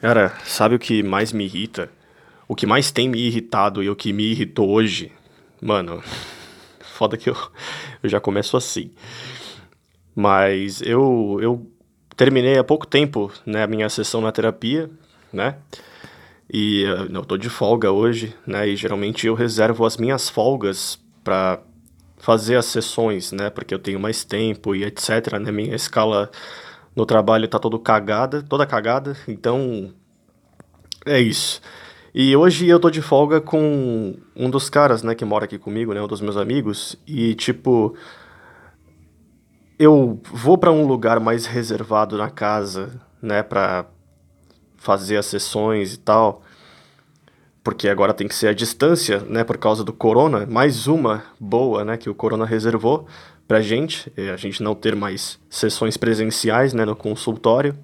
[0.00, 1.90] Cara, sabe o que mais me irrita?
[2.48, 5.12] O que mais tem me irritado e o que me irritou hoje?
[5.60, 6.02] Mano,
[6.80, 7.36] foda que eu,
[8.02, 8.90] eu já começo assim.
[10.14, 11.70] Mas eu, eu
[12.16, 14.90] terminei há pouco tempo né, a minha sessão na terapia,
[15.32, 15.56] né?
[16.50, 18.68] E uh, eu tô de folga hoje, né?
[18.68, 21.60] E geralmente eu reservo as minhas folgas para
[22.18, 23.50] fazer as sessões, né?
[23.50, 25.50] Porque eu tenho mais tempo e etc, né?
[25.50, 26.30] Minha escala
[26.96, 29.92] no trabalho tá todo cagada, toda cagada, então
[31.04, 31.60] é isso.
[32.14, 35.92] E hoje eu tô de folga com um dos caras, né, que mora aqui comigo,
[35.92, 37.94] né, um dos meus amigos, e tipo
[39.78, 43.84] eu vou para um lugar mais reservado na casa, né, para
[44.78, 46.40] fazer as sessões e tal,
[47.62, 51.84] porque agora tem que ser a distância, né, por causa do corona, mais uma boa,
[51.84, 53.06] né, que o corona reservou
[53.46, 57.76] pra gente, a gente não ter mais sessões presenciais, né, no consultório.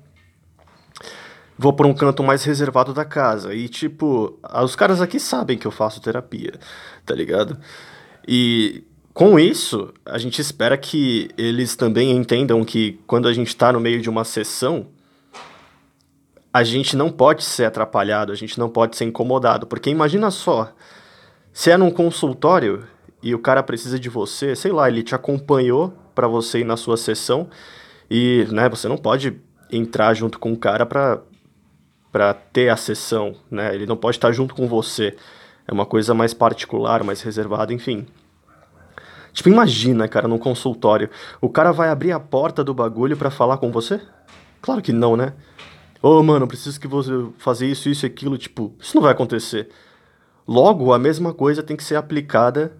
[1.58, 5.66] Vou por um canto mais reservado da casa e tipo, os caras aqui sabem que
[5.66, 6.54] eu faço terapia,
[7.06, 7.58] tá ligado?
[8.26, 13.72] E com isso, a gente espera que eles também entendam que quando a gente está
[13.72, 14.88] no meio de uma sessão,
[16.52, 20.72] a gente não pode ser atrapalhado, a gente não pode ser incomodado, porque imagina só,
[21.52, 22.86] se é num consultório
[23.22, 26.76] e o cara precisa de você, sei lá, ele te acompanhou para você ir na
[26.76, 27.48] sua sessão
[28.10, 31.20] e, né, você não pode entrar junto com o cara para
[32.10, 33.74] para ter a sessão, né?
[33.74, 35.16] Ele não pode estar junto com você.
[35.66, 38.06] É uma coisa mais particular, mais reservada, enfim.
[39.32, 41.08] Tipo, imagina, cara, num consultório,
[41.40, 43.98] o cara vai abrir a porta do bagulho para falar com você?
[44.60, 45.32] Claro que não, né?
[46.02, 49.70] Ô, oh, mano, preciso que você faça isso, isso aquilo, tipo, isso não vai acontecer.
[50.46, 52.76] Logo, a mesma coisa tem que ser aplicada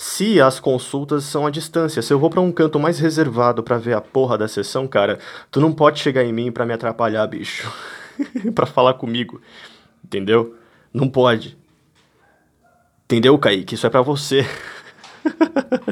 [0.00, 2.00] se as consultas são à distância.
[2.00, 5.18] Se eu vou para um canto mais reservado para ver a porra da sessão, cara,
[5.50, 7.70] tu não pode chegar em mim para me atrapalhar, bicho.
[8.56, 9.42] para falar comigo.
[10.02, 10.56] Entendeu?
[10.90, 11.58] Não pode.
[13.04, 13.74] Entendeu, Kaique?
[13.74, 14.42] Isso é para você.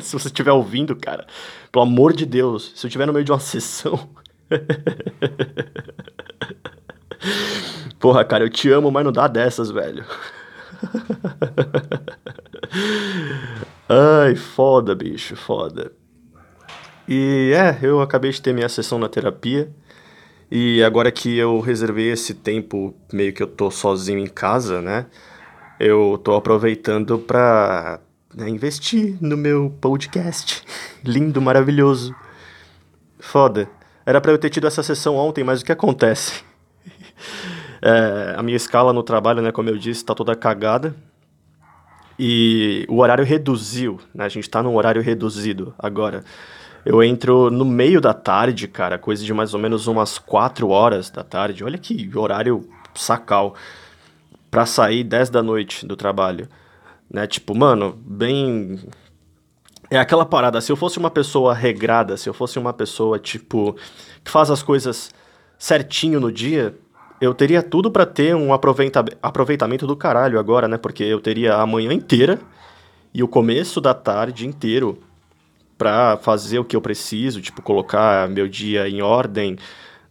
[0.00, 1.27] se você estiver ouvindo, cara,
[1.71, 4.09] pelo amor de Deus, se eu estiver no meio de uma sessão.
[8.00, 10.03] Porra, cara, eu te amo, mas não dá dessas, velho.
[13.89, 15.93] Ai, foda, bicho, foda.
[17.09, 19.71] E é, eu acabei de ter minha sessão na terapia.
[20.50, 25.06] E agora que eu reservei esse tempo, meio que eu tô sozinho em casa, né?
[25.81, 28.00] Eu tô aproveitando pra
[28.34, 30.62] né, investir no meu podcast.
[31.05, 32.15] Lindo, maravilhoso.
[33.19, 33.69] Foda.
[34.05, 36.43] Era pra eu ter tido essa sessão ontem, mas o que acontece?
[37.81, 40.94] É, a minha escala no trabalho, né, como eu disse, tá toda cagada.
[42.19, 44.25] E o horário reduziu, né?
[44.25, 46.25] A gente tá num horário reduzido agora.
[46.84, 51.11] Eu entro no meio da tarde, cara, coisa de mais ou menos umas 4 horas
[51.11, 51.62] da tarde.
[51.62, 53.55] Olha que horário sacal.
[54.50, 56.49] Pra sair 10 da noite do trabalho.
[57.09, 57.27] Né?
[57.27, 58.81] Tipo, mano, bem.
[59.91, 60.61] É aquela parada.
[60.61, 63.77] Se eu fosse uma pessoa regrada, se eu fosse uma pessoa, tipo,
[64.25, 65.11] que faz as coisas
[65.59, 66.75] certinho no dia,
[67.21, 70.77] eu teria tudo para ter um aproveita aproveitamento do caralho agora, né?
[70.77, 72.39] Porque eu teria a manhã inteira
[73.12, 74.99] e o começo da tarde inteiro
[75.77, 79.56] para fazer o que eu preciso, tipo colocar meu dia em ordem,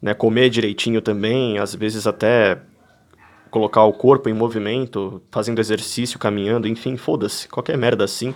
[0.01, 2.59] né, comer direitinho também, às vezes até
[3.49, 8.33] colocar o corpo em movimento, fazendo exercício, caminhando, enfim, foda-se, qualquer merda assim.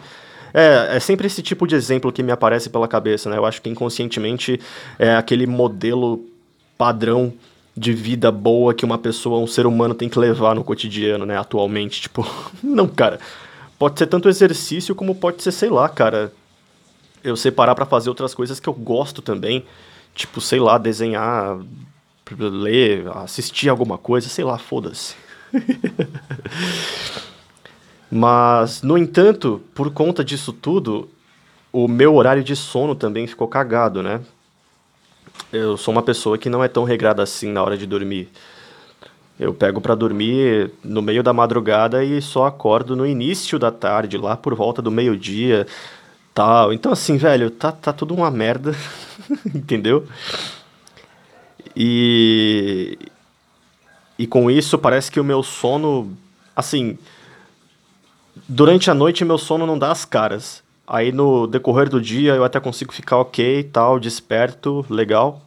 [0.53, 3.37] É, é sempre esse tipo de exemplo que me aparece pela cabeça, né?
[3.37, 4.59] Eu acho que inconscientemente
[4.99, 6.25] é aquele modelo
[6.77, 7.33] padrão
[7.81, 11.35] de vida boa que uma pessoa, um ser humano tem que levar no cotidiano, né,
[11.35, 12.23] atualmente, tipo,
[12.63, 13.19] não, cara.
[13.79, 16.31] Pode ser tanto exercício como pode ser, sei lá, cara,
[17.23, 19.65] eu separar para fazer outras coisas que eu gosto também,
[20.13, 21.57] tipo, sei lá, desenhar,
[22.37, 25.15] ler, assistir alguma coisa, sei lá, foda-se.
[28.11, 31.09] Mas, no entanto, por conta disso tudo,
[31.73, 34.21] o meu horário de sono também ficou cagado, né?
[35.51, 38.29] Eu sou uma pessoa que não é tão regrada assim na hora de dormir.
[39.39, 44.17] Eu pego para dormir no meio da madrugada e só acordo no início da tarde,
[44.17, 45.65] lá por volta do meio-dia,
[46.33, 46.71] tal.
[46.71, 48.75] Então assim, velho, tá, tá tudo uma merda,
[49.53, 50.07] entendeu?
[51.75, 52.97] E
[54.21, 56.15] e com isso parece que o meu sono,
[56.55, 56.95] assim,
[58.47, 60.60] durante a noite meu sono não dá as caras.
[60.93, 65.41] Aí no decorrer do dia eu até consigo ficar ok e tal, desperto, legal.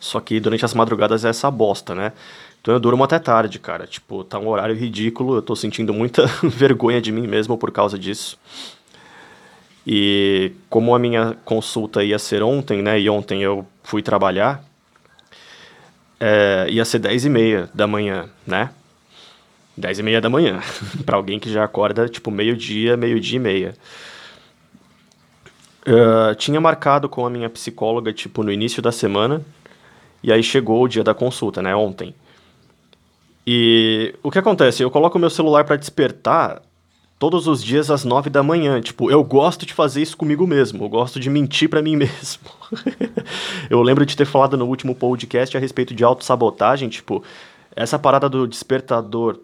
[0.00, 2.12] Só que durante as madrugadas é essa bosta, né?
[2.60, 3.86] Então eu durmo até tarde, cara.
[3.86, 7.96] Tipo, tá um horário ridículo, eu tô sentindo muita vergonha de mim mesmo por causa
[7.96, 8.36] disso.
[9.86, 12.98] E como a minha consulta ia ser ontem, né?
[13.00, 14.64] E ontem eu fui trabalhar.
[16.20, 18.70] é, ia ser 10 e meia da manhã, né?
[19.78, 20.60] 10 e meia da manhã.
[21.06, 23.74] para alguém que já acorda, tipo, meio-dia, meio-dia e meia.
[25.86, 29.42] Uh, tinha marcado com a minha psicóloga, tipo, no início da semana.
[30.22, 31.74] E aí chegou o dia da consulta, né?
[31.74, 32.14] Ontem.
[33.46, 34.82] E o que acontece?
[34.82, 36.60] Eu coloco meu celular para despertar
[37.18, 38.80] todos os dias às 9 da manhã.
[38.80, 40.84] Tipo, eu gosto de fazer isso comigo mesmo.
[40.84, 42.42] Eu gosto de mentir para mim mesmo.
[43.70, 46.88] eu lembro de ter falado no último podcast a respeito de autossabotagem.
[46.88, 47.22] Tipo,
[47.74, 49.38] essa parada do despertador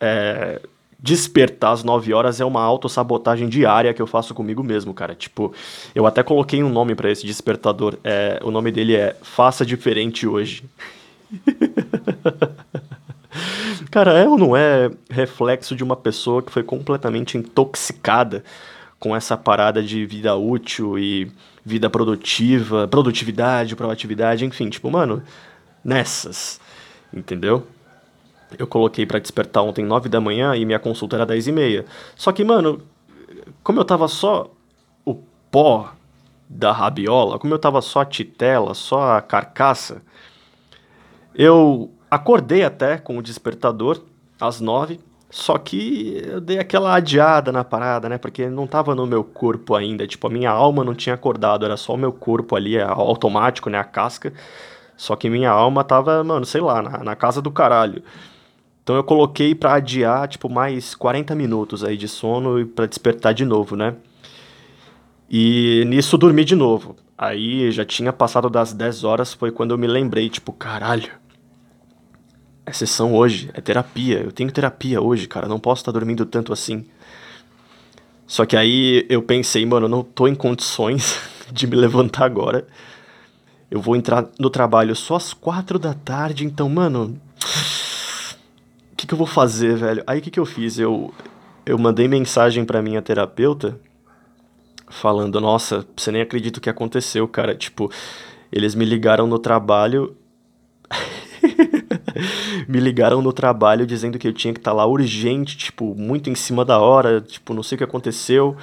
[0.00, 0.60] é,
[0.98, 5.14] despertar às 9 horas é uma autossabotagem diária que eu faço comigo mesmo, cara.
[5.14, 5.52] Tipo,
[5.94, 7.98] eu até coloquei um nome para esse despertador.
[8.02, 10.64] É, o nome dele é Faça Diferente Hoje.
[13.90, 18.42] Cara, é ou não é reflexo de uma pessoa que foi completamente intoxicada
[18.98, 21.30] com essa parada de vida útil e
[21.64, 25.22] vida produtiva, produtividade, proatividade, enfim, tipo, mano,
[25.84, 26.60] nessas,
[27.12, 27.66] entendeu?
[28.58, 31.84] Eu coloquei para despertar ontem 9 da manhã e minha consulta era 10 e meia.
[32.16, 32.82] Só que, mano,
[33.62, 34.50] como eu tava só
[35.04, 35.14] o
[35.50, 35.92] pó
[36.48, 40.02] da rabiola, como eu tava só a titela, só a carcaça,
[41.34, 44.00] eu Acordei até com o despertador
[44.40, 48.18] às nove, só que eu dei aquela adiada na parada, né?
[48.18, 51.76] Porque não tava no meu corpo ainda, tipo, a minha alma não tinha acordado, era
[51.76, 53.78] só o meu corpo ali, é automático, né?
[53.78, 54.32] A casca.
[54.96, 58.00] Só que minha alma tava, mano, sei lá, na, na casa do caralho.
[58.84, 63.34] Então eu coloquei pra adiar, tipo, mais 40 minutos aí de sono e pra despertar
[63.34, 63.96] de novo, né?
[65.28, 66.94] E nisso dormi de novo.
[67.18, 71.10] Aí já tinha passado das 10 horas, foi quando eu me lembrei, tipo, caralho
[72.66, 74.20] é sessão hoje, é terapia.
[74.20, 75.46] Eu tenho terapia hoje, cara.
[75.46, 76.84] Não posso estar dormindo tanto assim.
[78.26, 81.20] Só que aí eu pensei, mano, eu não tô em condições
[81.52, 82.66] de me levantar agora.
[83.70, 87.20] Eu vou entrar no trabalho só às quatro da tarde, então, mano.
[89.04, 90.02] Que, que eu vou fazer, velho?
[90.06, 90.78] Aí o que, que eu fiz?
[90.78, 91.12] Eu,
[91.66, 93.78] eu mandei mensagem pra minha terapeuta
[94.88, 97.54] falando: Nossa, você nem acredita o que aconteceu, cara.
[97.54, 97.90] Tipo,
[98.50, 100.16] eles me ligaram no trabalho
[102.66, 106.30] me ligaram no trabalho dizendo que eu tinha que estar tá lá urgente, tipo, muito
[106.30, 108.56] em cima da hora, tipo, não sei o que aconteceu.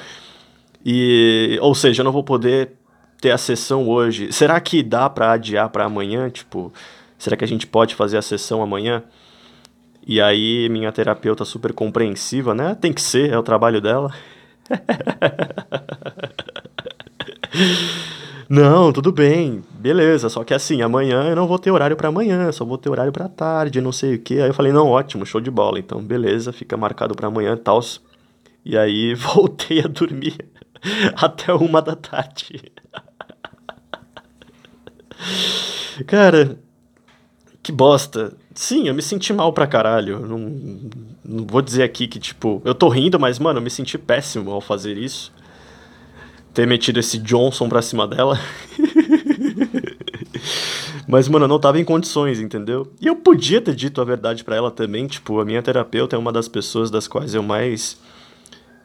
[0.83, 2.71] E, ou seja, eu não vou poder
[3.19, 4.33] ter a sessão hoje.
[4.33, 6.73] Será que dá para adiar para amanhã, tipo,
[7.19, 9.03] será que a gente pode fazer a sessão amanhã?
[10.05, 12.75] E aí minha terapeuta super compreensiva, né?
[12.75, 14.11] Tem que ser, é o trabalho dela.
[18.53, 22.51] Não, tudo bem, beleza, só que assim, amanhã eu não vou ter horário para amanhã,
[22.51, 24.41] só vou ter horário para tarde, não sei o que.
[24.41, 27.79] Aí eu falei, não, ótimo, show de bola, então beleza, fica marcado para amanhã tal.
[28.65, 30.35] E aí voltei a dormir
[31.15, 32.73] até uma da tarde.
[36.05, 36.57] Cara,
[37.63, 38.33] que bosta.
[38.53, 40.19] Sim, eu me senti mal pra caralho.
[40.19, 40.39] Não,
[41.23, 44.51] não vou dizer aqui que, tipo, eu tô rindo, mas, mano, eu me senti péssimo
[44.51, 45.31] ao fazer isso
[46.53, 48.39] ter metido esse Johnson pra cima dela.
[51.07, 52.91] Mas, mano, eu não tava em condições, entendeu?
[53.01, 55.07] E eu podia ter dito a verdade para ela também.
[55.07, 57.99] Tipo, a minha terapeuta é uma das pessoas das quais eu mais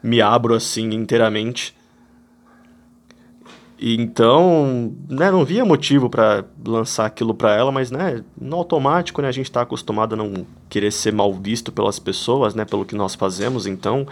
[0.01, 1.75] me abro assim inteiramente.
[3.79, 9.27] Então, né, não via motivo para lançar aquilo para ela, mas né, no automático, né,
[9.27, 12.95] a gente tá acostumado a não querer ser mal visto pelas pessoas, né, pelo que
[12.95, 14.07] nós fazemos, então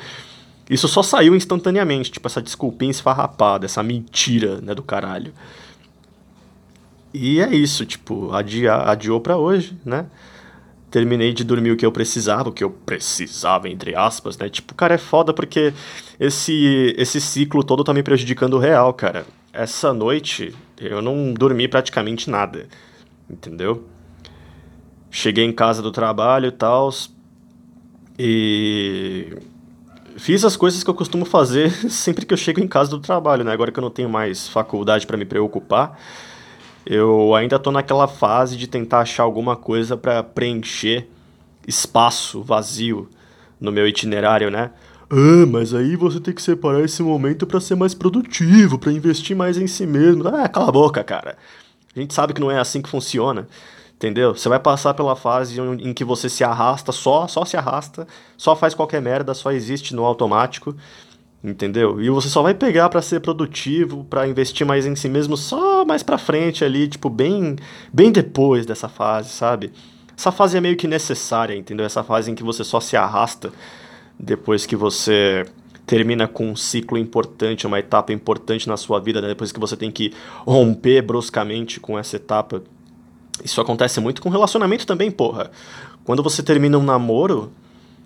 [0.70, 5.34] isso só saiu instantaneamente, tipo, essa desculpinha esfarrapada, essa mentira, né, do caralho.
[7.13, 10.06] E é isso, tipo, adiou pra hoje, né?
[10.92, 14.50] Terminei de dormir o que eu precisava, o que eu precisava, entre aspas, né?
[14.50, 15.74] Tipo, cara, é foda porque
[16.20, 19.25] esse, esse ciclo todo tá me prejudicando real, cara.
[19.56, 22.68] Essa noite eu não dormi praticamente nada,
[23.30, 23.88] entendeu?
[25.10, 26.90] Cheguei em casa do trabalho e tal,
[28.20, 29.34] e
[30.18, 33.46] fiz as coisas que eu costumo fazer sempre que eu chego em casa do trabalho,
[33.46, 33.54] né?
[33.54, 35.98] Agora que eu não tenho mais faculdade para me preocupar,
[36.86, 41.08] eu ainda tô naquela fase de tentar achar alguma coisa para preencher
[41.66, 43.10] espaço vazio
[43.58, 44.72] no meu itinerário, né?
[45.10, 49.36] Ah, mas aí você tem que separar esse momento para ser mais produtivo, para investir
[49.36, 50.28] mais em si mesmo.
[50.28, 51.38] Ah, cala a boca, cara.
[51.96, 53.48] A gente sabe que não é assim que funciona.
[53.96, 54.36] Entendeu?
[54.36, 58.54] Você vai passar pela fase em que você se arrasta só, só se arrasta, só
[58.56, 60.76] faz qualquer merda, só existe no automático,
[61.42, 62.02] entendeu?
[62.02, 65.86] E você só vai pegar para ser produtivo, para investir mais em si mesmo só
[65.86, 67.56] mais para frente ali, tipo bem,
[67.94, 69.72] bem depois dessa fase, sabe?
[70.18, 71.86] Essa fase é meio que necessária, entendeu?
[71.86, 73.52] Essa fase em que você só se arrasta
[74.19, 75.45] depois que você
[75.86, 79.27] termina com um ciclo importante, uma etapa importante na sua vida, né?
[79.27, 82.63] depois que você tem que romper bruscamente com essa etapa
[83.43, 85.51] Isso acontece muito com relacionamento também, porra.
[86.03, 87.51] Quando você termina um namoro,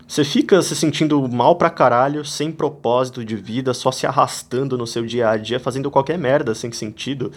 [0.08, 4.88] você fica se sentindo mal pra caralho, sem propósito de vida, só se arrastando no
[4.88, 7.32] seu dia a dia, fazendo qualquer merda sem sentido.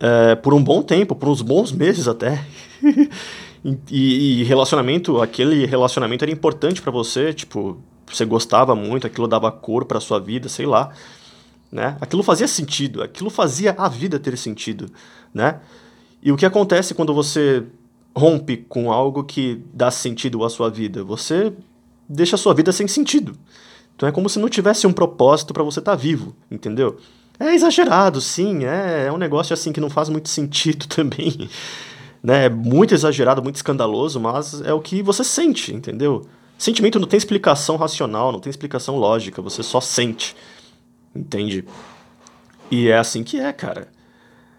[0.00, 2.42] É, por um bom tempo, por uns bons meses até.
[3.64, 9.50] e, e, relacionamento, aquele relacionamento era importante para você, tipo, você gostava muito, aquilo dava
[9.50, 10.90] cor pra sua vida, sei lá.
[11.70, 11.96] Né?
[12.00, 14.90] Aquilo fazia sentido, aquilo fazia a vida ter sentido,
[15.34, 15.60] né?
[16.22, 17.62] E o que acontece quando você
[18.16, 21.04] rompe com algo que dá sentido à sua vida.
[21.04, 21.52] Você
[22.08, 23.36] deixa a sua vida sem sentido.
[23.94, 26.98] Então é como se não tivesse um propósito para você estar tá vivo, entendeu?
[27.38, 31.48] É exagerado, sim, é, é um negócio assim que não faz muito sentido também.
[32.22, 32.46] Né?
[32.46, 36.26] É muito exagerado, muito escandaloso, mas é o que você sente, entendeu?
[36.58, 40.34] Sentimento não tem explicação racional, não tem explicação lógica, você só sente,
[41.14, 41.64] entende?
[42.70, 43.88] E é assim que é, cara.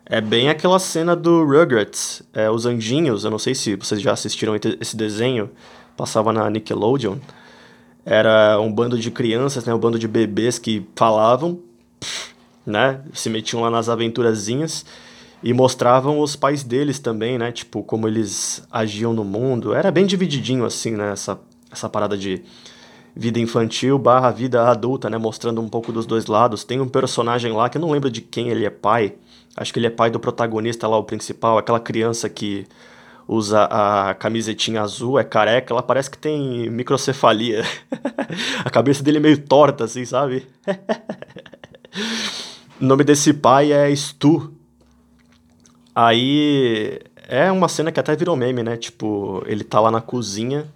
[0.05, 4.13] É bem aquela cena do Rugrats, é, os anjinhos, eu não sei se vocês já
[4.13, 5.51] assistiram esse desenho,
[5.95, 7.17] passava na Nickelodeon.
[8.05, 11.59] Era um bando de crianças, né, um bando de bebês que falavam,
[12.65, 14.85] né, se metiam lá nas aventurazinhas
[15.41, 19.74] e mostravam os pais deles também, né, tipo, como eles agiam no mundo.
[19.74, 21.39] Era bem divididinho assim, né, essa,
[21.72, 22.41] essa parada de
[23.15, 26.63] vida infantil barra vida adulta, né, mostrando um pouco dos dois lados.
[26.63, 29.15] Tem um personagem lá que eu não lembro de quem ele é pai,
[29.55, 32.65] Acho que ele é pai do protagonista lá, o principal, aquela criança que
[33.27, 37.65] usa a camisetinha azul, é careca, ela parece que tem microcefalia.
[38.63, 40.48] a cabeça dele é meio torta, assim, sabe?
[42.79, 44.53] o nome desse pai é Stu.
[45.93, 48.77] Aí é uma cena que até virou meme, né?
[48.77, 50.67] Tipo, ele tá lá na cozinha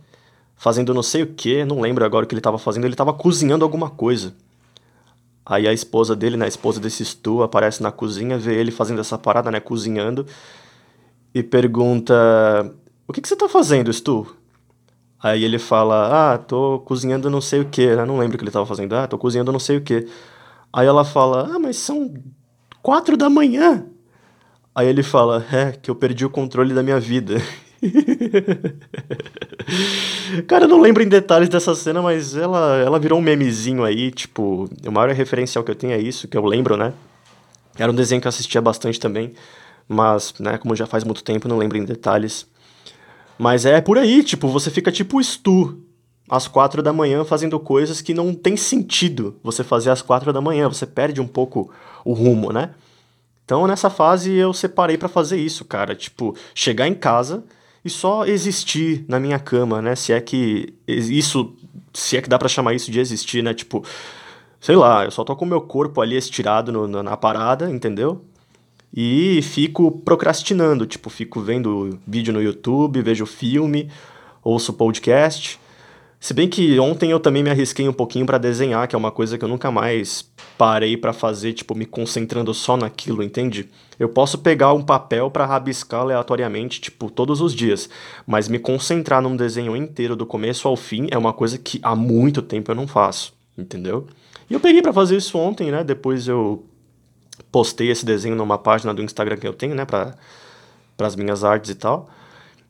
[0.56, 3.14] fazendo não sei o que, não lembro agora o que ele tava fazendo, ele tava
[3.14, 4.34] cozinhando alguma coisa.
[5.46, 9.02] Aí a esposa dele, né, a esposa desse Stu, aparece na cozinha, vê ele fazendo
[9.02, 10.26] essa parada, né, cozinhando,
[11.36, 12.14] e pergunta:
[13.08, 14.26] O que, que você tá fazendo, Stu?
[15.22, 18.06] Aí ele fala: Ah, tô cozinhando não sei o que, né?
[18.06, 18.94] Não lembro o que ele tava fazendo.
[18.96, 20.08] Ah, tô cozinhando não sei o que.
[20.72, 22.14] Aí ela fala: Ah, mas são
[22.82, 23.86] quatro da manhã.
[24.76, 27.36] Aí ele fala: É, que eu perdi o controle da minha vida.
[30.48, 34.10] Cara, eu não lembro em detalhes dessa cena, mas ela, ela virou um memezinho aí,
[34.10, 36.94] tipo, o maior referencial que eu tenho é isso, que eu lembro, né?
[37.78, 39.34] Era um desenho que eu assistia bastante também,
[39.88, 42.48] mas, né, como já faz muito tempo, não lembro em detalhes.
[43.38, 45.80] Mas é por aí, tipo, você fica tipo Stu,
[46.30, 50.40] às quatro da manhã fazendo coisas que não tem sentido você fazer às quatro da
[50.40, 51.70] manhã, você perde um pouco
[52.06, 52.70] o rumo, né?
[53.54, 55.94] Então, nessa fase, eu separei para fazer isso, cara.
[55.94, 57.44] Tipo, chegar em casa
[57.86, 59.96] e só existir na minha cama, né?
[59.96, 61.54] Se é que isso,
[61.94, 63.54] se é que dá para chamar isso de existir, né?
[63.54, 63.86] Tipo,
[64.60, 67.70] sei lá, eu só tô com o meu corpo ali estirado no, na, na parada,
[67.70, 68.26] entendeu?
[68.92, 73.88] E fico procrastinando, tipo, fico vendo vídeo no YouTube, vejo filme,
[74.44, 75.60] ouço podcast.
[76.24, 79.12] Se bem que ontem eu também me arrisquei um pouquinho para desenhar, que é uma
[79.12, 80.26] coisa que eu nunca mais
[80.58, 83.70] parei para fazer, tipo, me concentrando só naquilo, entende?
[84.00, 87.90] Eu posso pegar um papel para rabiscar aleatoriamente, tipo, todos os dias,
[88.26, 91.94] mas me concentrar num desenho inteiro do começo ao fim é uma coisa que há
[91.94, 94.08] muito tempo eu não faço, entendeu?
[94.50, 95.84] E eu peguei para fazer isso ontem, né?
[95.84, 96.64] Depois eu
[97.52, 100.16] postei esse desenho numa página do Instagram que eu tenho, né, para
[101.00, 102.10] as minhas artes e tal.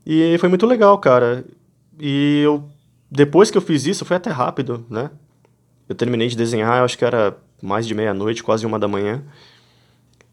[0.03, 1.45] E foi muito legal, cara.
[1.99, 2.72] E eu
[3.13, 5.11] depois que eu fiz isso, foi até rápido, né?
[5.87, 9.23] Eu terminei de desenhar, acho que era mais de meia-noite, quase uma da manhã.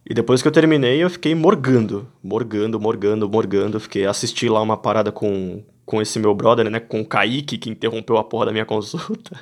[0.09, 3.79] E depois que eu terminei, eu fiquei morgando, morgando, morgando, morgando.
[3.79, 6.81] Fiquei assisti lá uma parada com, com esse meu brother, né?
[6.81, 9.37] Com o Kaique, que interrompeu a porra da minha consulta.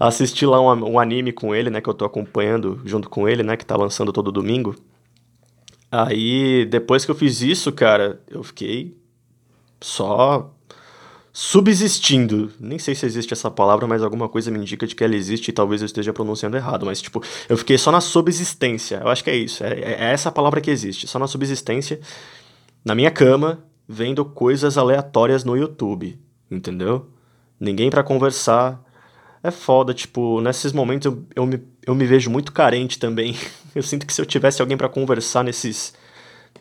[0.00, 1.82] assisti lá um, um, anime com ele, né?
[1.82, 3.54] Que eu tô acompanhando junto com ele, né?
[3.54, 4.74] Que tá lançando todo domingo.
[5.92, 8.96] Aí, depois que eu fiz isso, cara, eu fiquei
[9.78, 10.53] só
[11.36, 12.52] subsistindo.
[12.60, 15.48] Nem sei se existe essa palavra, mas alguma coisa me indica de que ela existe
[15.48, 16.86] e talvez eu esteja pronunciando errado.
[16.86, 19.00] Mas, tipo, eu fiquei só na subsistência.
[19.02, 19.64] Eu acho que é isso.
[19.64, 21.08] É, é, é essa palavra que existe.
[21.08, 21.98] Só na subsistência,
[22.84, 26.16] na minha cama, vendo coisas aleatórias no YouTube.
[26.48, 27.10] Entendeu?
[27.58, 28.80] Ninguém para conversar.
[29.42, 33.36] É foda, tipo, nesses momentos eu, eu, me, eu me vejo muito carente também.
[33.74, 35.94] Eu sinto que se eu tivesse alguém para conversar nesses,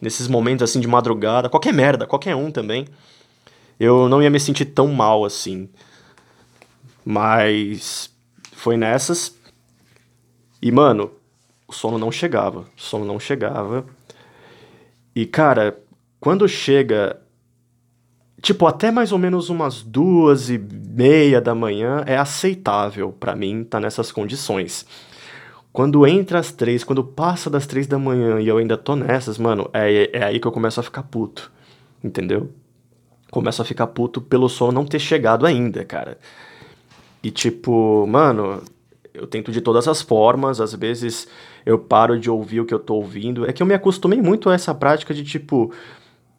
[0.02, 2.88] nesses momentos assim de madrugada, qualquer merda, qualquer um também
[3.80, 5.70] eu não ia me sentir tão mal assim.
[7.06, 8.10] Mas
[8.54, 9.36] foi nessas.
[10.62, 11.12] E, mano,
[11.68, 12.62] o sono não chegava.
[12.62, 13.86] O sono não chegava.
[15.16, 15.78] E, cara,
[16.20, 17.20] quando chega.
[18.42, 23.62] Tipo, até mais ou menos umas duas e meia da manhã é aceitável para mim
[23.62, 24.86] estar tá nessas condições.
[25.72, 29.38] Quando entra às três, quando passa das três da manhã e eu ainda tô nessas,
[29.38, 31.52] mano, é, é aí que eu começo a ficar puto.
[32.04, 32.52] Entendeu?
[33.34, 36.20] Começo a ficar puto pelo sono não ter chegado ainda, cara.
[37.24, 38.62] E tipo, mano,
[39.12, 41.28] eu tento de todas as formas, às vezes
[41.66, 43.50] eu paro de ouvir o que eu tô ouvindo.
[43.50, 45.74] É que eu me acostumei muito a essa prática de, tipo,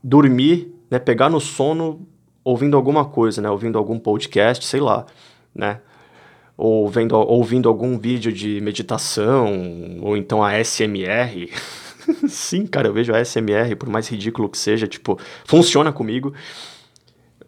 [0.02, 2.06] dormir, né, pegar no sono
[2.44, 5.04] ouvindo alguma coisa, né, ouvindo algum podcast, sei lá,
[5.52, 5.80] né
[6.56, 11.50] ou vendo, ouvindo algum vídeo de meditação, ou então a SMR.
[12.28, 16.32] Sim, cara, eu vejo a SMR, por mais ridículo que seja, tipo, funciona comigo.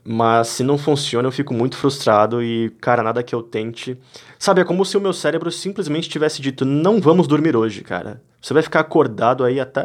[0.08, 3.98] Mas se não funciona, eu fico muito frustrado e, cara, nada que eu tente.
[4.38, 8.22] Sabe, é como se o meu cérebro simplesmente tivesse dito: não vamos dormir hoje, cara.
[8.40, 9.80] Você vai ficar acordado aí até.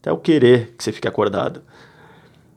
[0.00, 1.62] até eu querer que você fique acordado.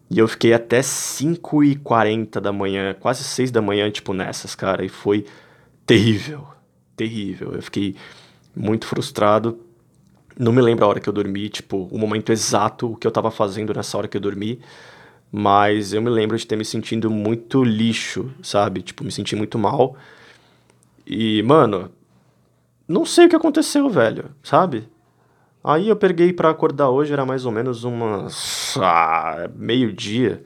[0.09, 4.83] E eu fiquei até 5h40 da manhã, quase 6 da manhã, tipo, nessas, cara.
[4.83, 5.25] E foi
[5.85, 6.45] terrível.
[6.97, 7.53] Terrível.
[7.53, 7.95] Eu fiquei
[8.53, 9.57] muito frustrado.
[10.37, 13.11] Não me lembro a hora que eu dormi, tipo, o momento exato, o que eu
[13.11, 14.59] tava fazendo nessa hora que eu dormi.
[15.31, 18.81] Mas eu me lembro de ter me sentindo muito lixo, sabe?
[18.81, 19.95] Tipo, me senti muito mal.
[21.07, 21.89] E, mano,
[22.87, 24.87] não sei o que aconteceu, velho, sabe?
[25.63, 28.75] Aí eu peguei para acordar hoje, era mais ou menos umas.
[28.77, 30.43] Ah, meio-dia.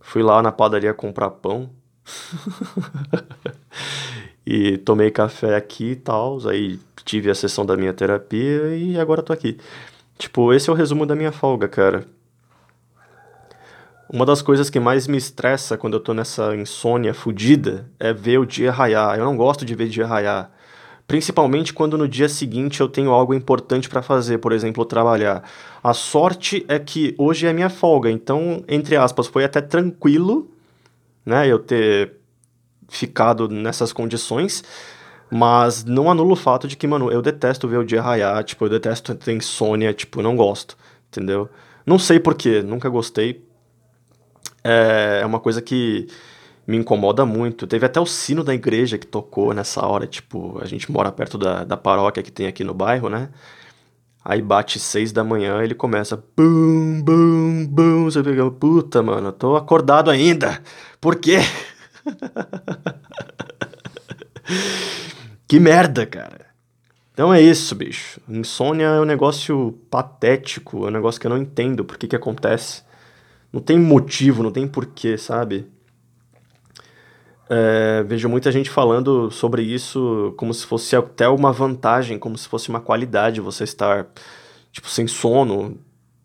[0.00, 1.70] Fui lá na padaria comprar pão.
[4.46, 6.38] e tomei café aqui e tal.
[6.48, 9.58] Aí tive a sessão da minha terapia e agora tô aqui.
[10.18, 12.06] Tipo, esse é o resumo da minha folga, cara.
[14.14, 18.38] Uma das coisas que mais me estressa quando eu tô nessa insônia fodida é ver
[18.38, 19.18] o dia raiar.
[19.18, 20.52] Eu não gosto de ver dia raiar.
[21.04, 25.42] Principalmente quando no dia seguinte eu tenho algo importante para fazer, por exemplo, trabalhar.
[25.82, 30.48] A sorte é que hoje é minha folga, então, entre aspas, foi até tranquilo,
[31.26, 32.12] né, eu ter
[32.88, 34.62] ficado nessas condições,
[35.28, 38.64] mas não anula o fato de que, mano, eu detesto ver o dia raiar, tipo,
[38.64, 40.76] eu detesto ter insônia, tipo, não gosto,
[41.08, 41.48] entendeu?
[41.84, 43.42] Não sei porquê, nunca gostei.
[44.64, 46.08] É, é uma coisa que
[46.66, 47.66] me incomoda muito.
[47.66, 51.36] Teve até o sino da igreja que tocou nessa hora, tipo, a gente mora perto
[51.36, 53.28] da, da paróquia que tem aqui no bairro, né?
[54.24, 59.32] Aí bate seis da manhã, ele começa bum, bum, bum, você fica, puta, mano, eu
[59.32, 60.62] tô acordado ainda.
[60.98, 61.40] Por quê?
[65.46, 66.46] que merda, cara.
[67.12, 68.18] Então é isso, bicho.
[68.26, 72.16] Insônia é um negócio patético, é um negócio que eu não entendo por que que
[72.16, 72.82] acontece.
[73.54, 75.64] Não tem motivo, não tem porquê, sabe?
[77.48, 82.48] É, vejo muita gente falando sobre isso como se fosse até uma vantagem, como se
[82.48, 84.08] fosse uma qualidade você estar,
[84.72, 85.78] tipo, sem sono,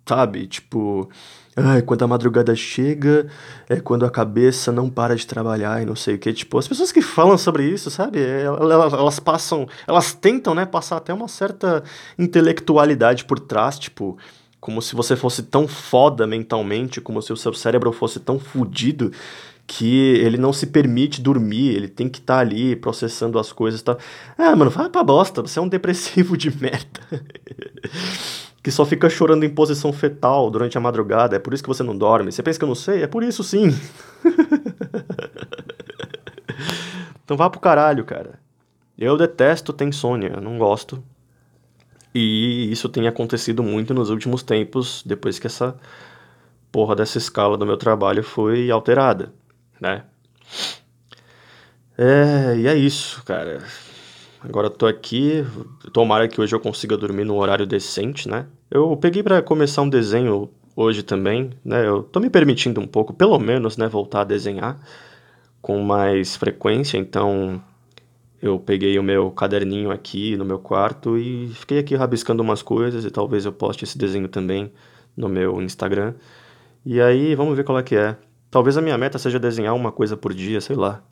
[0.07, 0.47] sabe?
[0.47, 1.07] Tipo,
[1.55, 3.27] ai, quando a madrugada chega,
[3.69, 6.33] é quando a cabeça não para de trabalhar e não sei o que.
[6.33, 8.19] Tipo, as pessoas que falam sobre isso, sabe?
[8.19, 11.83] Elas, elas passam, elas tentam, né, passar até uma certa
[12.17, 14.17] intelectualidade por trás, tipo,
[14.59, 19.11] como se você fosse tão foda mentalmente, como se o seu cérebro fosse tão fudido
[19.65, 23.81] que ele não se permite dormir, ele tem que estar tá ali processando as coisas
[23.81, 23.97] tal.
[24.37, 26.99] Ah, mano, vai pra bosta, você é um depressivo de merda.
[28.63, 31.83] que só fica chorando em posição fetal durante a madrugada, é por isso que você
[31.83, 32.31] não dorme.
[32.31, 33.03] Você pensa que eu não sei?
[33.03, 33.69] É por isso sim.
[37.23, 38.39] então vá pro caralho, cara.
[38.97, 41.01] Eu detesto insônia, não gosto.
[42.13, 45.75] E isso tem acontecido muito nos últimos tempos, depois que essa
[46.71, 49.33] porra dessa escala do meu trabalho foi alterada
[49.79, 50.03] né?
[51.97, 53.63] É, e é isso, cara.
[54.41, 55.45] Agora eu tô aqui,
[55.91, 58.45] tomara que hoje eu consiga dormir num horário decente, né?
[58.71, 61.85] Eu peguei para começar um desenho hoje também, né?
[61.85, 64.79] Eu tô me permitindo um pouco, pelo menos, né, voltar a desenhar
[65.61, 67.61] com mais frequência, então
[68.41, 73.03] eu peguei o meu caderninho aqui no meu quarto e fiquei aqui rabiscando umas coisas
[73.03, 74.71] e talvez eu poste esse desenho também
[75.15, 76.13] no meu Instagram.
[76.85, 78.15] E aí, vamos ver qual é que é.
[78.49, 81.03] Talvez a minha meta seja desenhar uma coisa por dia, sei lá.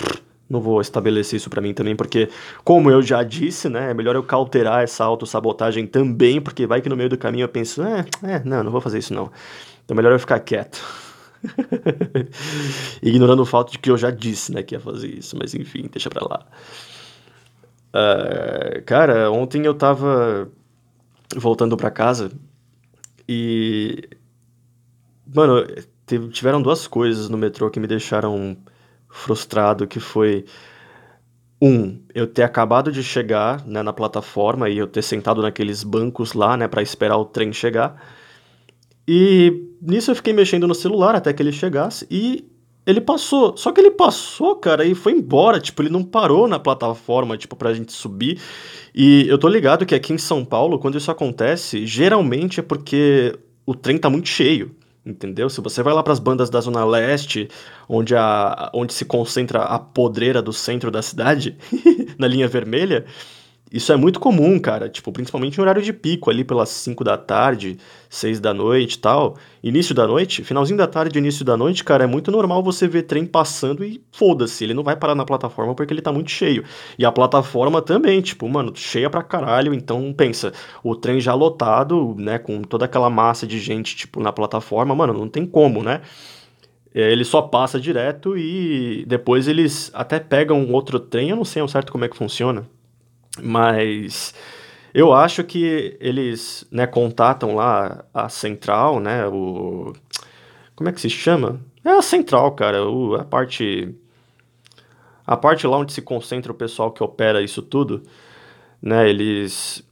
[0.49, 2.29] Não vou estabelecer isso para mim também, porque,
[2.63, 6.87] como eu já disse, né, é melhor eu cauterar essa autossabotagem também, porque vai que
[6.87, 9.29] no meio do caminho eu penso, é, é, não, não vou fazer isso não.
[9.83, 10.81] Então melhor eu ficar quieto.
[13.03, 15.89] Ignorando o fato de que eu já disse, né, que ia fazer isso, mas enfim,
[15.91, 16.45] deixa pra lá.
[17.97, 20.51] Uh, cara, ontem eu tava
[21.35, 22.31] voltando pra casa
[23.27, 24.07] e.
[25.25, 25.65] Mano,
[26.31, 28.55] tiveram duas coisas no metrô que me deixaram
[29.09, 30.45] frustrado, que foi
[31.61, 36.33] um, eu ter acabado de chegar né, na plataforma e eu ter sentado naqueles bancos
[36.33, 38.01] lá, né, para esperar o trem chegar.
[39.07, 42.45] E nisso eu fiquei mexendo no celular até que ele chegasse e
[42.87, 43.55] ele passou.
[43.57, 45.59] Só que ele passou, cara, e foi embora.
[45.59, 48.39] Tipo, ele não parou na plataforma, tipo, pra gente subir.
[48.95, 53.37] E eu tô ligado que aqui em São Paulo, quando isso acontece, geralmente é porque
[53.65, 54.73] o trem tá muito cheio.
[55.05, 55.49] Entendeu?
[55.49, 57.49] Se você vai lá para as bandas da Zona Leste,
[57.87, 61.57] onde, a, onde se concentra a podreira do centro da cidade,
[62.17, 63.05] na linha vermelha,
[63.71, 67.17] isso é muito comum, cara, tipo, principalmente em horário de pico, ali pelas 5 da
[67.17, 67.77] tarde,
[68.09, 69.35] 6 da noite e tal.
[69.61, 73.03] Início da noite, finalzinho da tarde, início da noite, cara, é muito normal você ver
[73.03, 76.63] trem passando e foda-se, ele não vai parar na plataforma porque ele tá muito cheio.
[76.97, 82.15] E a plataforma também, tipo, mano, cheia pra caralho, então pensa, o trem já lotado,
[82.17, 86.01] né, com toda aquela massa de gente, tipo, na plataforma, mano, não tem como, né?
[86.95, 91.61] É, ele só passa direto e depois eles até pegam outro trem, eu não sei
[91.61, 92.65] ao certo como é que funciona
[93.41, 94.33] mas
[94.93, 99.93] eu acho que eles, né, contatam lá a central, né, o...
[100.75, 101.59] Como é que se chama?
[101.83, 103.93] É a central, cara, o, a parte...
[105.25, 108.01] A parte lá onde se concentra o pessoal que opera isso tudo,
[108.81, 109.85] né, eles...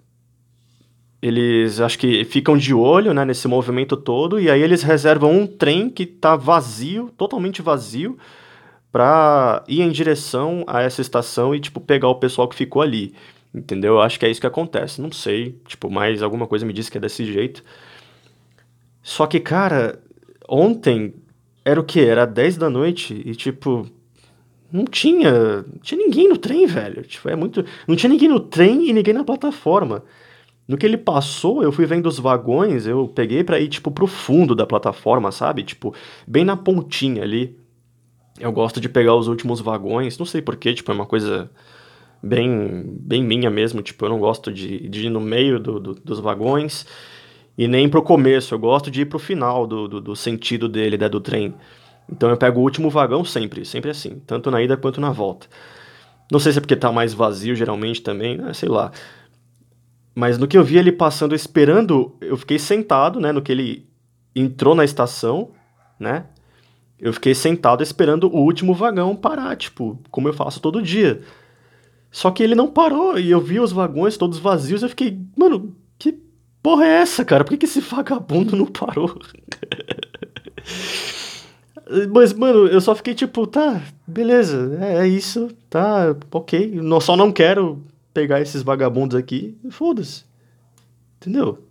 [1.22, 5.48] Eles, acho que ficam de olho, né, nesse movimento todo, e aí eles reservam um
[5.48, 8.18] trem que tá vazio, totalmente vazio,
[8.92, 13.14] para ir em direção a essa estação e, tipo, pegar o pessoal que ficou ali.
[13.56, 13.94] Entendeu?
[13.94, 15.02] Eu acho que é isso que acontece.
[15.02, 17.64] Não sei, tipo, mas alguma coisa me diz que é desse jeito.
[19.02, 20.00] Só que, cara,
[20.50, 21.14] ontem
[21.64, 22.02] era o que?
[22.02, 23.88] Era 10 da noite e, tipo,
[24.72, 25.62] não tinha.
[25.62, 27.04] Não tinha ninguém no trem, velho.
[27.04, 27.64] Tipo, é muito.
[27.88, 30.04] Não tinha ninguém no trem e ninguém na plataforma.
[30.68, 34.08] No que ele passou, eu fui vendo os vagões, eu peguei pra ir, tipo, pro
[34.08, 35.64] fundo da plataforma, sabe?
[35.64, 35.94] Tipo,
[36.28, 37.58] bem na pontinha ali.
[38.40, 41.50] Eu gosto de pegar os últimos vagões, não sei porquê, tipo, é uma coisa
[42.26, 43.82] bem, bem minha mesmo.
[43.82, 46.86] Tipo, eu não gosto de, de ir no meio do, do, dos vagões
[47.58, 48.56] e nem pro começo.
[48.56, 51.54] Eu gosto de ir pro final do, do, do sentido dele, né, do trem.
[52.12, 55.48] Então eu pego o último vagão sempre, sempre assim, tanto na ida quanto na volta.
[56.32, 58.92] Não sei se é porque tá mais vazio geralmente também, né, sei lá.
[60.14, 63.88] Mas no que eu vi ele passando esperando, eu fiquei sentado, né, no que ele
[64.36, 65.52] entrou na estação,
[66.00, 66.26] né?
[66.98, 71.22] Eu fiquei sentado esperando o último vagão parar, tipo, como eu faço todo dia.
[72.16, 75.20] Só que ele não parou e eu vi os vagões todos vazios e eu fiquei,
[75.36, 76.18] mano, que
[76.64, 77.44] porra é essa, cara?
[77.44, 79.20] Por que, que esse vagabundo não parou?
[82.14, 86.80] Mas, mano, eu só fiquei tipo, tá, beleza, é, é isso, tá, ok.
[86.82, 90.24] Não, só não quero pegar esses vagabundos aqui, foda-se.
[91.18, 91.66] Entendeu?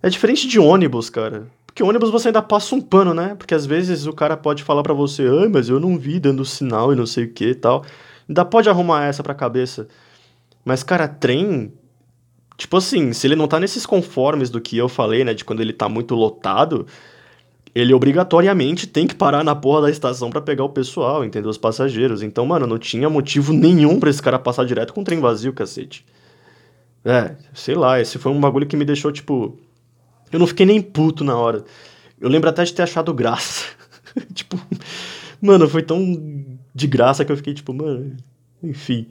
[0.00, 1.48] É diferente de ônibus, cara.
[1.66, 3.34] Porque ônibus você ainda passa um pano, né?
[3.34, 6.44] Porque às vezes o cara pode falar para você, ai, mas eu não vi dando
[6.44, 7.84] sinal e não sei o que e tal.
[8.30, 9.88] Ainda pode arrumar essa pra cabeça.
[10.64, 11.72] Mas, cara, trem.
[12.56, 15.34] Tipo assim, se ele não tá nesses conformes do que eu falei, né?
[15.34, 16.86] De quando ele tá muito lotado,
[17.74, 21.50] ele obrigatoriamente tem que parar na porra da estação para pegar o pessoal, entendeu?
[21.50, 22.22] Os passageiros.
[22.22, 25.52] Então, mano, não tinha motivo nenhum para esse cara passar direto com o trem vazio,
[25.52, 26.06] cacete.
[27.04, 29.58] É, sei lá, esse foi um bagulho que me deixou, tipo.
[30.30, 31.64] Eu não fiquei nem puto na hora.
[32.20, 33.64] Eu lembro até de ter achado graça.
[34.32, 34.56] tipo,
[35.42, 35.98] mano, foi tão
[36.74, 38.16] de graça que eu fiquei tipo, mano,
[38.62, 39.08] enfim.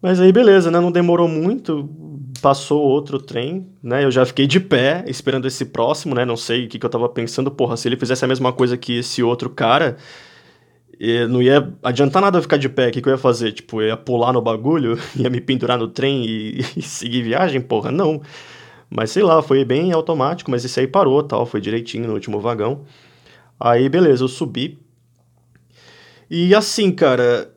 [0.00, 0.80] Mas aí beleza, né?
[0.80, 1.88] Não demorou muito,
[2.40, 4.04] passou outro trem, né?
[4.04, 6.24] Eu já fiquei de pé esperando esse próximo, né?
[6.24, 8.76] Não sei o que, que eu tava pensando, porra, se ele fizesse a mesma coisa
[8.76, 9.96] que esse outro cara,
[11.28, 13.52] não ia adiantar nada eu ficar de pé, o que, que eu ia fazer?
[13.52, 17.60] Tipo, eu ia pular no bagulho, ia me pendurar no trem e, e seguir viagem?
[17.60, 18.20] Porra, não.
[18.90, 22.40] Mas sei lá, foi bem automático, mas esse aí parou, tal, foi direitinho no último
[22.40, 22.84] vagão.
[23.60, 24.78] Aí beleza, eu subi,
[26.30, 27.52] e assim, cara,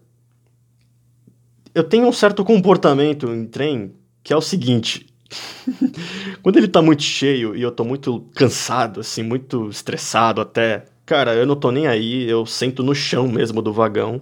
[1.73, 5.07] eu tenho um certo comportamento em trem que é o seguinte.
[6.43, 11.33] Quando ele tá muito cheio e eu tô muito cansado, assim, muito estressado até, cara,
[11.33, 14.21] eu não tô nem aí, eu sento no chão mesmo do vagão.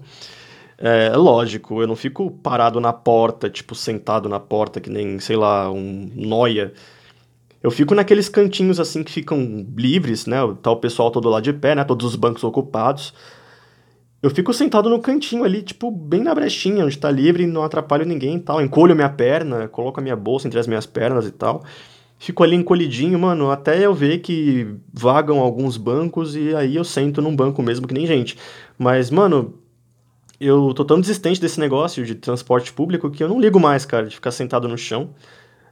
[0.77, 5.35] É lógico, eu não fico parado na porta, tipo, sentado na porta, que nem, sei
[5.35, 6.73] lá, um noia.
[7.61, 10.37] Eu fico naqueles cantinhos assim que ficam livres, né?
[10.61, 11.83] Tá o pessoal todo lá de pé, né?
[11.83, 13.13] Todos os bancos ocupados.
[14.21, 18.05] Eu fico sentado no cantinho ali, tipo, bem na brechinha, onde tá livre, não atrapalho
[18.05, 18.61] ninguém e tal.
[18.61, 21.63] Encolho minha perna, coloco a minha bolsa entre as minhas pernas e tal.
[22.17, 27.21] Fico ali encolhidinho, mano, até eu ver que vagam alguns bancos e aí eu sento
[27.21, 28.37] num banco mesmo que nem gente.
[28.77, 29.57] Mas, mano,
[30.37, 34.05] eu tô tão desistente desse negócio de transporte público que eu não ligo mais, cara,
[34.05, 35.11] de ficar sentado no chão.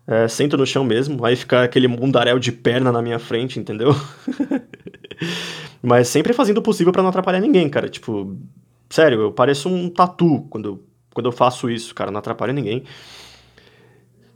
[0.08, 3.94] É, sento no chão mesmo, aí fica aquele mundaréu de perna na minha frente, entendeu?
[5.82, 7.89] Mas sempre fazendo o possível para não atrapalhar ninguém, cara.
[7.89, 8.38] Tipo,
[8.89, 12.84] sério, eu pareço um tatu quando, quando eu faço isso, cara, não atrapalho ninguém.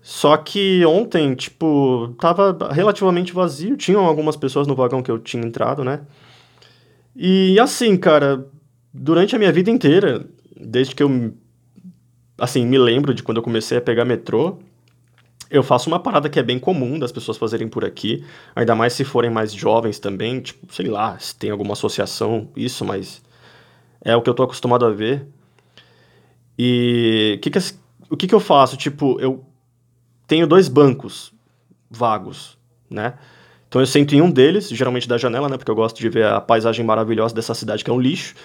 [0.02, 5.46] Só que ontem, tipo, tava relativamente vazio, tinham algumas pessoas no vagão que eu tinha
[5.46, 6.02] entrado, né?
[7.16, 8.48] E assim, cara,
[8.94, 10.26] durante a minha vida inteira,
[10.60, 11.34] desde que eu
[12.42, 14.58] assim, me lembro de quando eu comecei a pegar metrô,
[15.52, 18.24] eu faço uma parada que é bem comum das pessoas fazerem por aqui,
[18.56, 22.86] ainda mais se forem mais jovens também, tipo, sei lá, se tem alguma associação, isso,
[22.86, 23.22] mas
[24.04, 25.28] é o que eu tô acostumado a ver.
[26.58, 27.60] E que que,
[28.10, 28.78] o que, que eu faço?
[28.78, 29.44] Tipo, eu
[30.26, 31.34] tenho dois bancos
[31.90, 32.58] vagos,
[32.90, 33.16] né?
[33.68, 35.58] Então eu sento em um deles, geralmente da janela, né?
[35.58, 38.36] Porque eu gosto de ver a paisagem maravilhosa dessa cidade que é um lixo.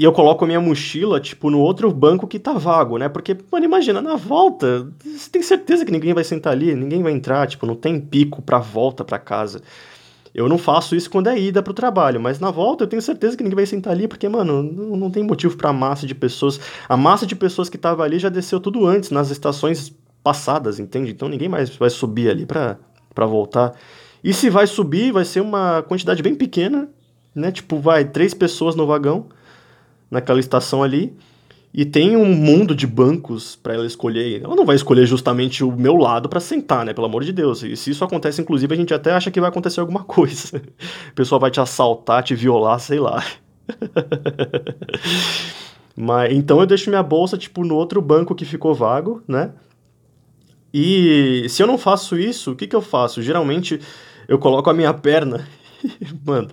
[0.00, 3.06] E eu coloco a minha mochila, tipo, no outro banco que tá vago, né?
[3.06, 7.12] Porque, mano, imagina, na volta, você tem certeza que ninguém vai sentar ali, ninguém vai
[7.12, 9.60] entrar, tipo, não tem pico pra volta pra casa.
[10.34, 13.36] Eu não faço isso quando é ida pro trabalho, mas na volta eu tenho certeza
[13.36, 16.58] que ninguém vai sentar ali, porque, mano, não, não tem motivo pra massa de pessoas.
[16.88, 21.10] A massa de pessoas que tava ali já desceu tudo antes, nas estações passadas, entende?
[21.10, 22.78] Então ninguém mais vai subir ali pra,
[23.14, 23.74] pra voltar.
[24.24, 26.88] E se vai subir, vai ser uma quantidade bem pequena,
[27.34, 27.52] né?
[27.52, 29.28] Tipo, vai três pessoas no vagão
[30.10, 31.16] naquela estação ali
[31.72, 34.42] e tem um mundo de bancos para ela escolher.
[34.42, 36.92] Ela não vai escolher justamente o meu lado para sentar, né?
[36.92, 37.62] Pelo amor de Deus.
[37.62, 40.60] E se isso acontece, inclusive, a gente até acha que vai acontecer alguma coisa.
[41.10, 43.24] O pessoal vai te assaltar, te violar, sei lá.
[45.96, 49.52] Mas então eu deixo minha bolsa tipo no outro banco que ficou vago, né?
[50.72, 53.22] E se eu não faço isso, o que que eu faço?
[53.22, 53.80] Geralmente
[54.26, 55.46] eu coloco a minha perna,
[56.24, 56.48] mano,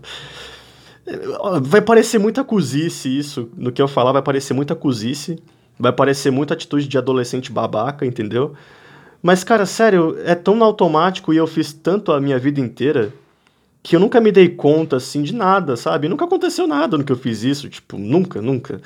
[1.61, 3.49] Vai parecer muita cozice isso.
[3.55, 5.37] No que eu falar, vai parecer muita cozice.
[5.79, 8.53] Vai parecer muita atitude de adolescente babaca, entendeu?
[9.21, 13.13] Mas, cara, sério, é tão automático e eu fiz tanto a minha vida inteira
[13.81, 16.09] que eu nunca me dei conta, assim, de nada, sabe?
[16.09, 18.81] Nunca aconteceu nada no que eu fiz isso, tipo, nunca, nunca.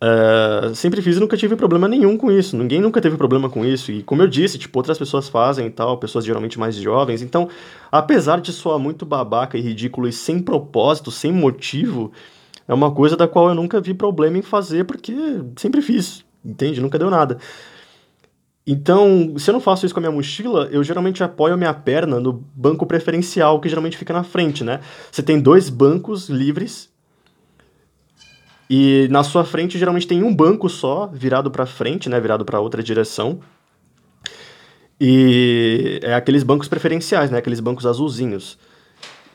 [0.00, 2.56] Uh, sempre fiz e nunca tive problema nenhum com isso.
[2.56, 3.90] Ninguém nunca teve problema com isso.
[3.90, 7.20] E como eu disse, tipo, outras pessoas fazem e tal, pessoas geralmente mais jovens.
[7.20, 7.48] Então,
[7.90, 12.12] apesar de soar muito babaca e ridículo e sem propósito, sem motivo,
[12.68, 15.14] é uma coisa da qual eu nunca vi problema em fazer, porque
[15.56, 16.80] sempre fiz, entende?
[16.80, 17.38] Nunca deu nada.
[18.70, 21.72] Então, se eu não faço isso com a minha mochila, eu geralmente apoio a minha
[21.72, 24.80] perna no banco preferencial, que geralmente fica na frente, né?
[25.10, 26.90] Você tem dois bancos livres
[28.68, 32.60] e na sua frente geralmente tem um banco só, virado para frente, né, virado para
[32.60, 33.40] outra direção.
[35.00, 38.58] E é aqueles bancos preferenciais, né, aqueles bancos azulzinhos.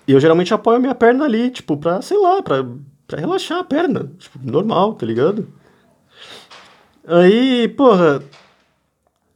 [0.08, 2.63] E eu geralmente apoio a minha perna ali, tipo, pra, sei lá, pra,
[3.08, 4.12] pra relaxar a perna.
[4.19, 5.48] Tipo, normal, tá ligado?
[7.08, 8.24] Aí, porra,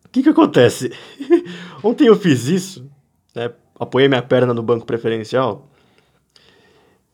[0.05, 0.91] o que que acontece?
[1.83, 2.89] Ontem eu fiz isso,
[3.33, 5.67] né, apoiei minha perna no banco preferencial.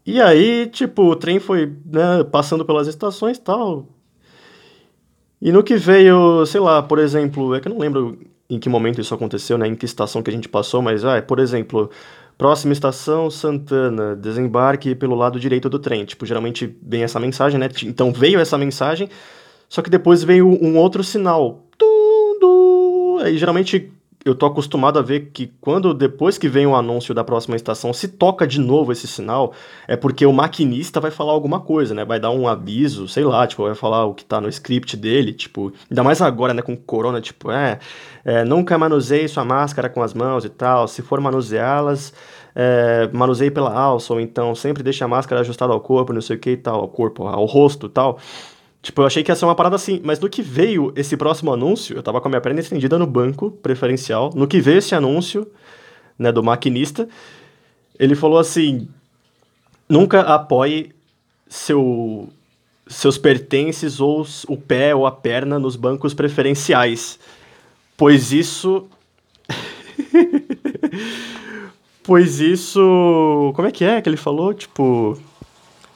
[0.05, 3.87] E aí, tipo, o trem foi né, passando pelas estações e tal.
[5.41, 8.17] E no que veio, sei lá, por exemplo, é que eu não lembro
[8.49, 9.67] em que momento isso aconteceu, né?
[9.67, 11.89] Em que estação que a gente passou, mas, ah, por exemplo,
[12.37, 16.05] próxima estação Santana, desembarque pelo lado direito do trem.
[16.05, 17.69] Tipo, geralmente vem essa mensagem, né?
[17.83, 19.09] Então veio essa mensagem,
[19.69, 21.63] só que depois veio um outro sinal.
[23.21, 23.91] Aí geralmente
[24.25, 27.93] eu tô acostumado a ver que quando depois que vem o anúncio da próxima estação,
[27.93, 29.53] se toca de novo esse sinal,
[29.87, 32.05] é porque o maquinista vai falar alguma coisa, né?
[32.05, 35.33] Vai dar um aviso, sei lá, tipo, vai falar o que tá no script dele,
[35.33, 37.79] tipo, ainda mais agora, né, com corona, tipo, é,
[38.23, 42.13] é nunca manuseie sua máscara com as mãos e tal, se for manuseá-las,
[42.55, 46.37] é, manuseie pela alça, ou então sempre deixe a máscara ajustada ao corpo, não sei
[46.37, 48.19] o que e tal, ao corpo, ao rosto e tal.
[48.83, 51.53] Tipo, eu achei que ia ser uma parada assim, mas no que veio esse próximo
[51.53, 54.31] anúncio, eu tava com a minha perna estendida no banco preferencial.
[54.35, 55.49] No que veio esse anúncio,
[56.19, 57.07] né, do maquinista,
[57.97, 58.89] ele falou assim:
[59.87, 60.91] nunca apoie
[61.47, 62.27] seu,
[62.85, 67.17] seus pertences ou o pé ou a perna nos bancos preferenciais,
[67.95, 68.85] pois isso.
[72.03, 73.53] pois isso.
[73.55, 74.53] Como é que é que ele falou?
[74.53, 75.17] Tipo.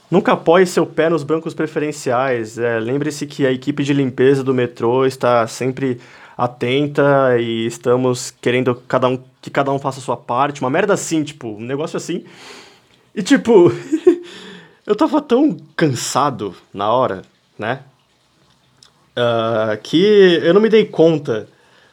[0.09, 2.57] Nunca apoie seu pé nos bancos preferenciais.
[2.57, 5.99] É, Lembre-se que a equipe de limpeza do metrô está sempre
[6.37, 10.61] atenta e estamos querendo cada um, que cada um faça a sua parte.
[10.61, 12.23] Uma merda assim, tipo, um negócio assim.
[13.13, 13.71] E tipo,
[14.85, 17.23] eu tava tão cansado na hora,
[17.59, 17.81] né?
[19.17, 21.49] Uh, que eu não me dei conta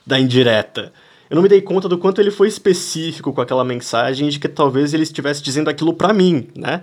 [0.07, 0.93] da indireta.
[1.29, 4.47] Eu não me dei conta do quanto ele foi específico com aquela mensagem de que
[4.47, 6.83] talvez ele estivesse dizendo aquilo pra mim, né?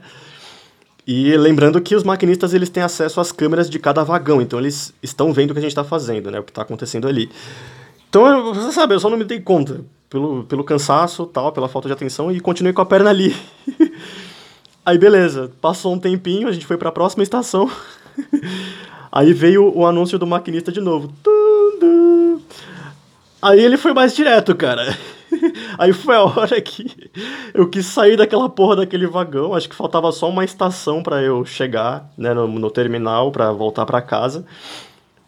[1.06, 4.94] E lembrando que os maquinistas eles têm acesso às câmeras de cada vagão, então eles
[5.02, 7.30] estão vendo o que a gente está fazendo, né, o que está acontecendo ali.
[8.10, 11.88] Então, você sabe, eu só não me dei conta pelo, pelo cansaço, tal, pela falta
[11.88, 13.36] de atenção e continuei com a perna ali.
[14.86, 17.70] Aí beleza, passou um tempinho, a gente foi para a próxima estação.
[19.12, 21.14] Aí veio o anúncio do maquinista de novo.
[23.42, 24.98] Aí ele foi mais direto, cara.
[25.78, 27.12] Aí foi a hora que
[27.54, 29.54] eu quis sair daquela porra daquele vagão.
[29.54, 33.86] Acho que faltava só uma estação para eu chegar, né, no, no terminal para voltar
[33.86, 34.46] para casa.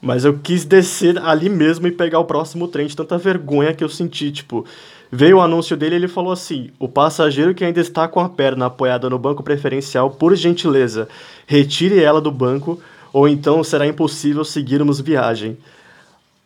[0.01, 3.83] Mas eu quis descer ali mesmo e pegar o próximo trem de tanta vergonha que
[3.83, 4.65] eu senti, tipo,
[5.09, 8.27] veio o anúncio dele e ele falou assim: "O passageiro que ainda está com a
[8.27, 11.07] perna apoiada no banco preferencial, por gentileza,
[11.47, 12.81] retire ela do banco
[13.13, 15.57] ou então será impossível seguirmos viagem".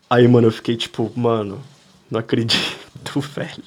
[0.08, 1.60] Aí, mano, eu fiquei tipo, mano,
[2.12, 2.77] não acredito,
[3.20, 3.64] velho.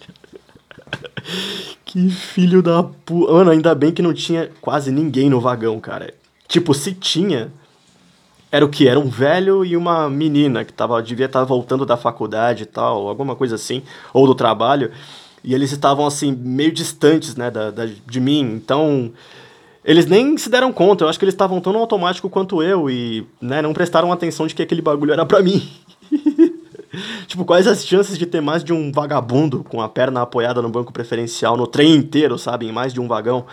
[1.85, 3.33] que filho da puta.
[3.33, 6.13] Mano, ainda bem que não tinha quase ninguém no vagão, cara.
[6.47, 7.53] Tipo, se tinha,
[8.51, 8.89] era o que?
[8.89, 12.67] Era um velho e uma menina que tava, devia estar tá voltando da faculdade e
[12.67, 14.91] tal, alguma coisa assim, ou do trabalho.
[15.45, 18.41] E eles estavam, assim, meio distantes, né, da, da, de mim.
[18.41, 19.13] Então,
[19.85, 21.05] eles nem se deram conta.
[21.05, 24.47] Eu acho que eles estavam tão no automático quanto eu e, né, não prestaram atenção
[24.47, 25.69] de que aquele bagulho era pra mim.
[27.27, 30.69] tipo, quais as chances de ter mais de um vagabundo com a perna apoiada no
[30.69, 32.67] banco preferencial no trem inteiro, sabe?
[32.67, 33.47] Em mais de um vagão.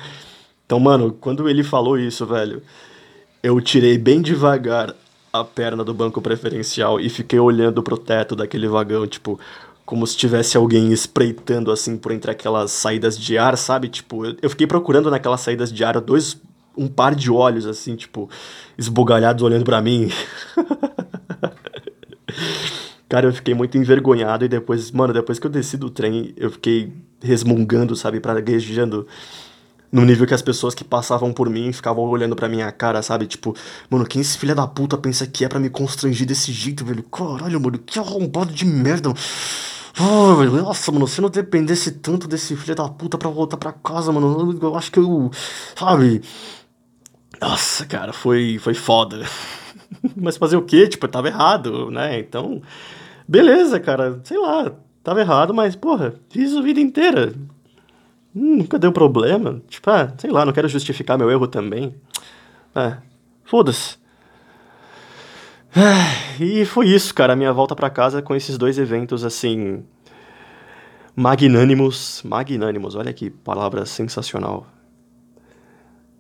[0.66, 2.62] Então, mano, quando ele falou isso, velho,
[3.42, 4.94] eu tirei bem devagar
[5.32, 9.40] a perna do banco preferencial e fiquei olhando pro teto daquele vagão, tipo,
[9.86, 13.88] como se tivesse alguém espreitando assim por entre aquelas saídas de ar, sabe?
[13.88, 16.38] Tipo, eu fiquei procurando naquelas saídas de ar dois
[16.76, 18.30] um par de olhos assim, tipo,
[18.78, 20.12] esbugalhados olhando para mim.
[23.10, 26.52] Cara, eu fiquei muito envergonhado e depois, mano, depois que eu desci do trem, eu
[26.52, 26.92] fiquei
[27.22, 29.08] resmungando, sabe, praguejando
[29.92, 33.26] no nível que as pessoas que passavam por mim ficavam olhando pra minha cara, sabe?
[33.26, 33.56] Tipo,
[33.90, 37.04] mano, quem esse filho da puta pensa que é para me constranger desse jeito, velho?
[37.04, 39.14] Caralho, mano, que arrombado de merda.
[40.00, 44.12] Oh, nossa, mano, se não dependesse tanto desse filho da puta pra voltar pra casa,
[44.12, 45.32] mano, eu acho que eu.
[45.76, 46.22] Sabe?
[47.42, 49.26] Nossa, cara, foi, foi foda.
[50.16, 50.88] Mas fazer o quê?
[50.88, 52.20] Tipo, eu tava errado, né?
[52.20, 52.62] Então,
[53.28, 54.72] Beleza, cara, sei lá,
[55.04, 57.34] tava errado, mas, porra, fiz a vida inteira.
[58.34, 59.62] Hum, nunca deu problema.
[59.68, 61.96] Tipo, ah, sei lá, não quero justificar meu erro também.
[62.74, 63.00] Ah,
[63.44, 63.98] foda-se.
[66.40, 69.84] E foi isso, cara, a minha volta para casa com esses dois eventos, assim.
[71.16, 72.22] Magnânimos.
[72.24, 74.68] Magnânimos, olha que palavra sensacional.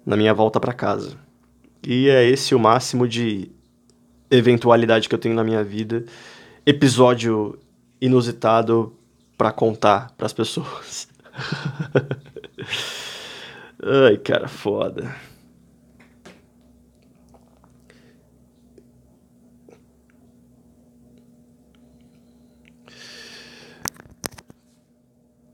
[0.06, 1.15] Na minha volta para casa.
[1.86, 3.52] E é esse o máximo de
[4.30, 6.04] eventualidade que eu tenho na minha vida
[6.67, 7.58] episódio
[8.01, 8.93] inusitado
[9.38, 11.08] para contar para as pessoas.
[13.82, 15.15] Ai, cara, foda.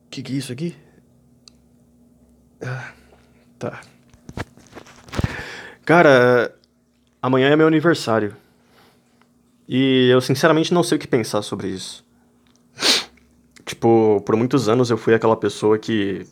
[0.09, 0.75] Que que é isso aqui?
[2.59, 2.91] Ah,
[3.59, 3.81] tá.
[5.85, 6.55] Cara,
[7.21, 8.35] amanhã é meu aniversário.
[9.75, 12.05] E eu sinceramente não sei o que pensar sobre isso.
[13.65, 16.27] Tipo, por muitos anos eu fui aquela pessoa que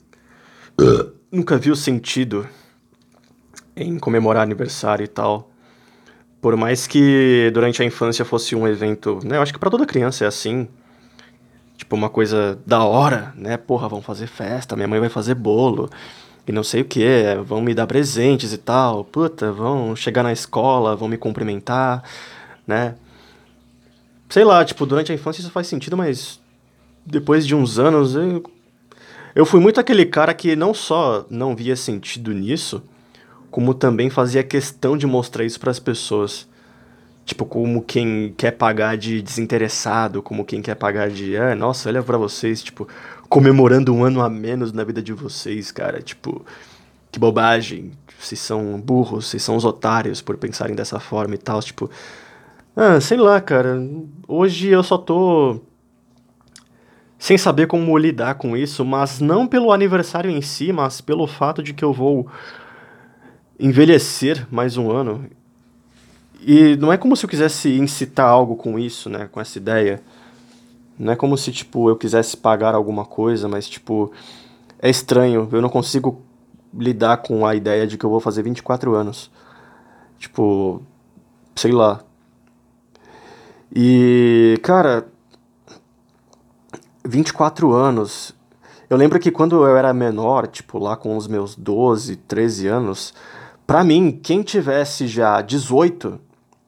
[1.32, 2.48] nunca viu sentido
[3.76, 5.50] em comemorar aniversário e tal.
[6.40, 9.38] Por mais que durante a infância fosse um evento, né?
[9.38, 10.68] Eu acho que para toda criança é assim.
[11.76, 13.58] Tipo, uma coisa da hora, né?
[13.58, 15.90] Porra, vão fazer festa, minha mãe vai fazer bolo
[16.46, 17.04] e não sei o que,
[17.44, 19.04] vão me dar presentes e tal.
[19.04, 22.04] Puta, vão chegar na escola, vão me cumprimentar,
[22.68, 22.94] né?
[24.32, 26.40] Sei lá, tipo, durante a infância isso faz sentido, mas
[27.06, 28.42] depois de uns anos eu,
[29.36, 32.82] eu fui muito aquele cara que não só não via sentido nisso,
[33.52, 36.48] como também fazia questão de mostrar isso para as pessoas.
[37.26, 42.02] Tipo, como quem quer pagar de desinteressado, como quem quer pagar de, ah, nossa, olha
[42.02, 42.88] para vocês, tipo,
[43.28, 46.46] comemorando um ano a menos na vida de vocês, cara, tipo,
[47.12, 51.62] que bobagem, vocês são burros, vocês são os otários por pensarem dessa forma e tal,
[51.62, 51.90] tipo,
[52.76, 53.78] ah, sei lá, cara.
[54.28, 55.60] Hoje eu só tô
[57.20, 61.62] sem saber como lidar com isso, mas não pelo aniversário em si, mas pelo fato
[61.62, 62.28] de que eu vou
[63.60, 65.30] envelhecer mais um ano.
[66.42, 70.02] E não é como se eu quisesse incitar algo com isso, né, com essa ideia.
[70.98, 74.12] Não é como se, tipo, eu quisesse pagar alguma coisa, mas, tipo,
[74.82, 75.48] é estranho.
[75.52, 76.22] Eu não consigo
[76.74, 79.32] lidar com a ideia de que eu vou fazer 24 anos.
[80.18, 80.82] Tipo,
[81.56, 82.02] sei lá.
[83.74, 85.08] E, cara,
[87.06, 88.36] 24 anos.
[88.90, 93.14] Eu lembro que quando eu era menor, tipo lá com os meus 12, 13 anos,
[93.66, 96.20] pra mim, quem tivesse já 18,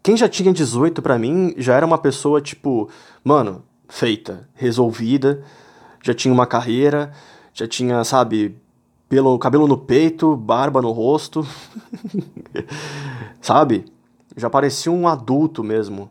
[0.01, 2.89] quem já tinha 18 pra mim já era uma pessoa tipo,
[3.24, 5.43] mano, feita, resolvida,
[6.01, 7.12] já tinha uma carreira,
[7.54, 8.56] já tinha, sabe,
[9.10, 11.45] pelo cabelo no peito, barba no rosto.
[13.41, 13.86] sabe?
[14.36, 16.10] Já parecia um adulto mesmo.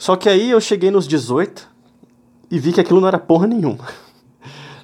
[0.00, 1.68] Só que aí eu cheguei nos 18
[2.50, 3.84] e vi que aquilo não era porra nenhuma.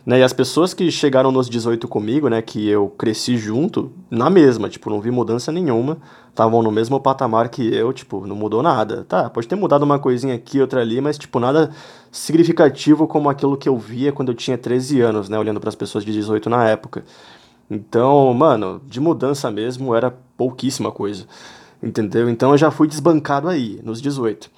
[0.05, 0.21] Né?
[0.21, 4.69] E as pessoas que chegaram nos 18 comigo, né, que eu cresci junto, na mesma,
[4.69, 5.99] tipo, não vi mudança nenhuma,
[6.29, 9.05] estavam no mesmo patamar que eu, tipo, não mudou nada.
[9.09, 11.73] Tá, pode ter mudado uma coisinha aqui, outra ali, mas, tipo, nada
[12.13, 15.75] significativo como aquilo que eu via quando eu tinha 13 anos, né, olhando para as
[15.75, 17.05] pessoas de 18 na época.
[17.69, 21.27] Então, mano, de mudança mesmo era pouquíssima coisa,
[21.83, 22.31] entendeu?
[22.31, 24.49] Então eu já fui desbancado aí, nos 18.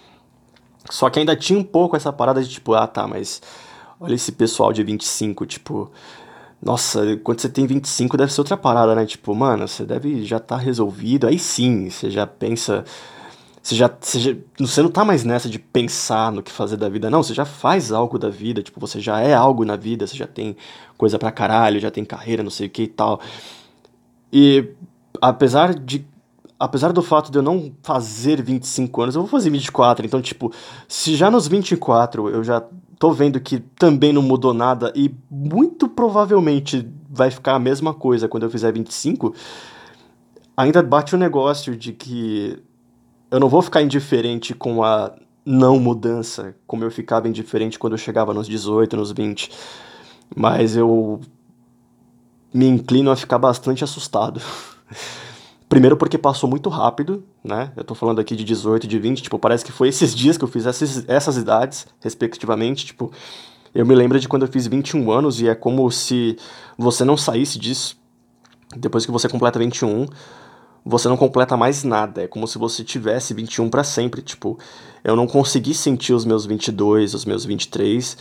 [0.90, 3.42] Só que ainda tinha um pouco essa parada de tipo, ah tá, mas
[4.00, 5.90] olha esse pessoal de 25, tipo,
[6.60, 9.06] nossa, quando você tem 25 deve ser outra parada, né?
[9.06, 11.26] Tipo, mano, você deve já tá resolvido.
[11.26, 12.84] Aí sim, você já pensa.
[13.62, 14.34] Você já, você já.
[14.58, 17.22] Você não tá mais nessa de pensar no que fazer da vida, não.
[17.22, 18.62] Você já faz algo da vida.
[18.62, 20.06] Tipo, você já é algo na vida.
[20.06, 20.56] Você já tem
[20.96, 23.20] coisa pra caralho, já tem carreira, não sei o que e tal.
[24.32, 24.70] E
[25.22, 26.04] apesar de
[26.58, 30.04] apesar do fato de eu não fazer 25 anos, eu vou fazer 24.
[30.04, 30.52] Então, tipo,
[30.88, 32.62] se já nos 24 eu já
[32.98, 38.28] tô vendo que também não mudou nada e muito provavelmente vai ficar a mesma coisa
[38.28, 39.34] quando eu fizer 25,
[40.56, 42.60] ainda bate o negócio de que
[43.30, 45.14] eu não vou ficar indiferente com a
[45.46, 49.50] não mudança, como eu ficava indiferente quando eu chegava nos 18, nos 20.
[50.36, 51.20] Mas eu
[52.52, 54.40] me inclino a ficar bastante assustado.
[55.68, 57.72] Primeiro porque passou muito rápido, né?
[57.76, 60.44] Eu tô falando aqui de 18, de 20, tipo, parece que foi esses dias que
[60.44, 63.12] eu fiz essas, essas idades, respectivamente, tipo,
[63.74, 66.36] eu me lembro de quando eu fiz 21 anos e é como se
[66.76, 67.96] você não saísse disso.
[68.76, 70.06] Depois que você completa 21,
[70.84, 72.22] você não completa mais nada.
[72.22, 74.22] É como se você tivesse 21 para sempre.
[74.22, 74.58] Tipo,
[75.04, 78.16] eu não consegui sentir os meus 22, os meus 23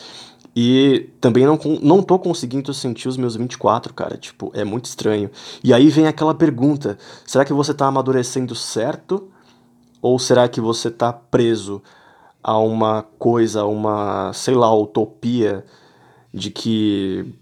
[0.60, 4.18] e também não, não tô conseguindo sentir os meus 24, cara.
[4.18, 5.30] Tipo, é muito estranho.
[5.64, 6.97] E aí vem aquela pergunta:
[7.28, 9.30] será que você tá amadurecendo certo?
[10.01, 11.80] Ou será que você tá preso
[12.41, 15.64] a uma coisa, a uma, sei lá, utopia
[16.34, 17.36] de que.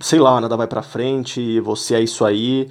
[0.00, 2.70] Sei lá, nada vai pra frente, você é isso aí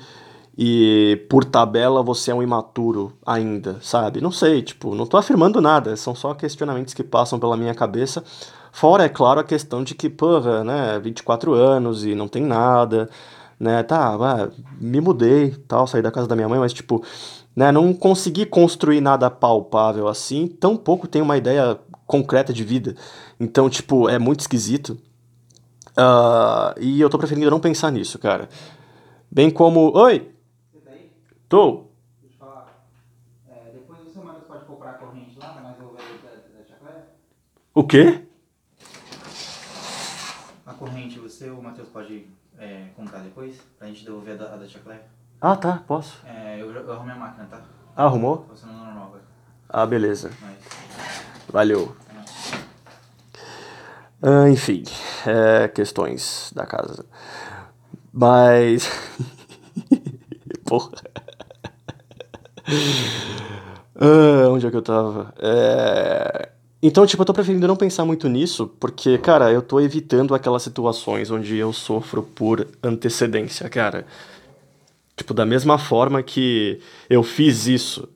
[0.57, 4.19] e por tabela você é um imaturo ainda, sabe?
[4.19, 8.23] Não sei, tipo, não tô afirmando nada, são só questionamentos que passam pela minha cabeça
[8.71, 13.09] Fora, é claro, a questão de que, porra, né, 24 anos e não tem nada,
[13.59, 14.49] né, tá, ah,
[14.79, 17.03] me mudei, tal, saí da casa da minha mãe, mas, tipo,
[17.55, 22.95] né, não consegui construir nada palpável assim, tampouco tenho uma ideia concreta de vida.
[23.39, 24.97] Então, tipo, é muito esquisito.
[25.91, 28.47] Uh, e eu tô preferindo não pensar nisso, cara.
[29.29, 29.91] Bem como.
[29.95, 30.31] Oi!
[30.71, 31.11] Você tá aí?
[31.49, 31.85] Tô!
[32.21, 32.87] Deixa eu falar.
[33.47, 37.01] É, depois você pode comprar a corrente lá pra nós resolver da, da
[37.75, 38.23] O quê?
[40.79, 41.19] corrente
[41.89, 42.25] você pode
[42.59, 43.59] é, contar depois?
[43.77, 45.03] Pra gente devolver a da, a da Tia Claire?
[45.41, 46.19] Ah, tá, posso.
[46.25, 47.61] É, eu, eu arrumei a máquina, tá?
[47.95, 48.37] Ah, arrumou?
[48.37, 49.23] Tô funcionando normal, velho.
[49.67, 50.31] Ah, beleza.
[50.41, 50.57] Mas...
[51.51, 51.95] Valeu.
[54.21, 54.83] Ah, enfim,
[55.25, 57.05] é, questões da casa.
[58.13, 58.89] Mas.
[60.65, 60.91] Porra.
[63.95, 65.33] Ah, onde é que eu tava?
[65.39, 66.49] É.
[66.81, 70.63] Então, tipo, eu tô preferindo não pensar muito nisso, porque, cara, eu tô evitando aquelas
[70.63, 74.05] situações onde eu sofro por antecedência, cara.
[75.15, 78.07] Tipo, da mesma forma que eu fiz isso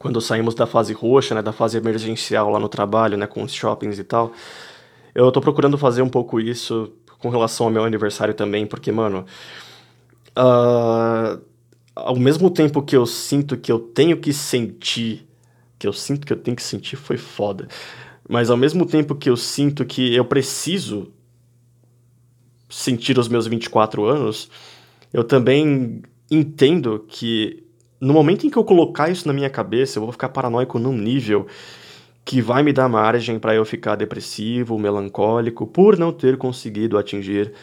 [0.00, 3.52] quando saímos da fase roxa, né, da fase emergencial lá no trabalho, né, com os
[3.52, 4.32] shoppings e tal.
[5.14, 9.24] Eu tô procurando fazer um pouco isso com relação ao meu aniversário também, porque, mano,
[10.36, 11.40] uh,
[11.94, 15.29] ao mesmo tempo que eu sinto que eu tenho que sentir
[15.80, 17.66] que eu sinto que eu tenho que sentir foi foda.
[18.28, 21.10] Mas ao mesmo tempo que eu sinto que eu preciso
[22.68, 24.50] sentir os meus 24 anos,
[25.10, 27.64] eu também entendo que
[27.98, 30.96] no momento em que eu colocar isso na minha cabeça, eu vou ficar paranoico num
[30.96, 31.46] nível
[32.24, 37.54] que vai me dar margem para eu ficar depressivo, melancólico, por não ter conseguido atingir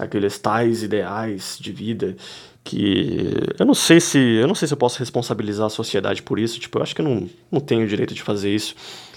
[0.00, 2.16] aqueles tais ideais de vida
[2.64, 6.38] que eu não sei se eu não sei se eu posso responsabilizar a sociedade por
[6.38, 8.74] isso, tipo, eu acho que eu não, não tenho o direito de fazer isso.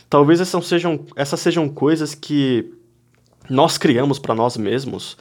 [0.09, 2.71] Talvez essas sejam, essas sejam coisas que
[3.49, 5.17] nós criamos para nós mesmos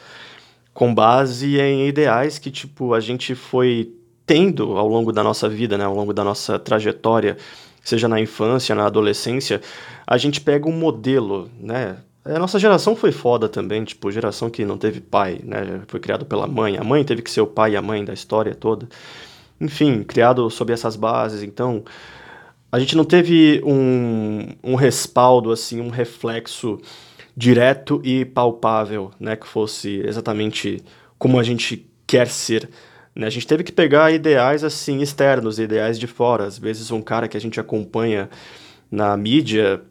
[0.72, 3.92] com base em ideais que tipo a gente foi
[4.24, 7.36] tendo ao longo da nossa vida, né, ao longo da nossa trajetória,
[7.82, 9.60] seja na infância, na adolescência,
[10.06, 14.64] a gente pega um modelo, né, a nossa geração foi foda também, tipo, geração que
[14.64, 15.82] não teve pai, né?
[15.88, 16.76] Foi criado pela mãe.
[16.76, 18.88] A mãe teve que ser o pai e a mãe da história toda.
[19.60, 21.42] Enfim, criado sob essas bases.
[21.42, 21.84] Então,
[22.70, 26.80] a gente não teve um, um respaldo, assim, um reflexo
[27.36, 29.34] direto e palpável, né?
[29.34, 30.82] Que fosse exatamente
[31.18, 32.70] como a gente quer ser.
[33.16, 33.26] Né?
[33.26, 36.44] A gente teve que pegar ideais, assim, externos, ideais de fora.
[36.44, 38.30] Às vezes um cara que a gente acompanha
[38.90, 39.82] na mídia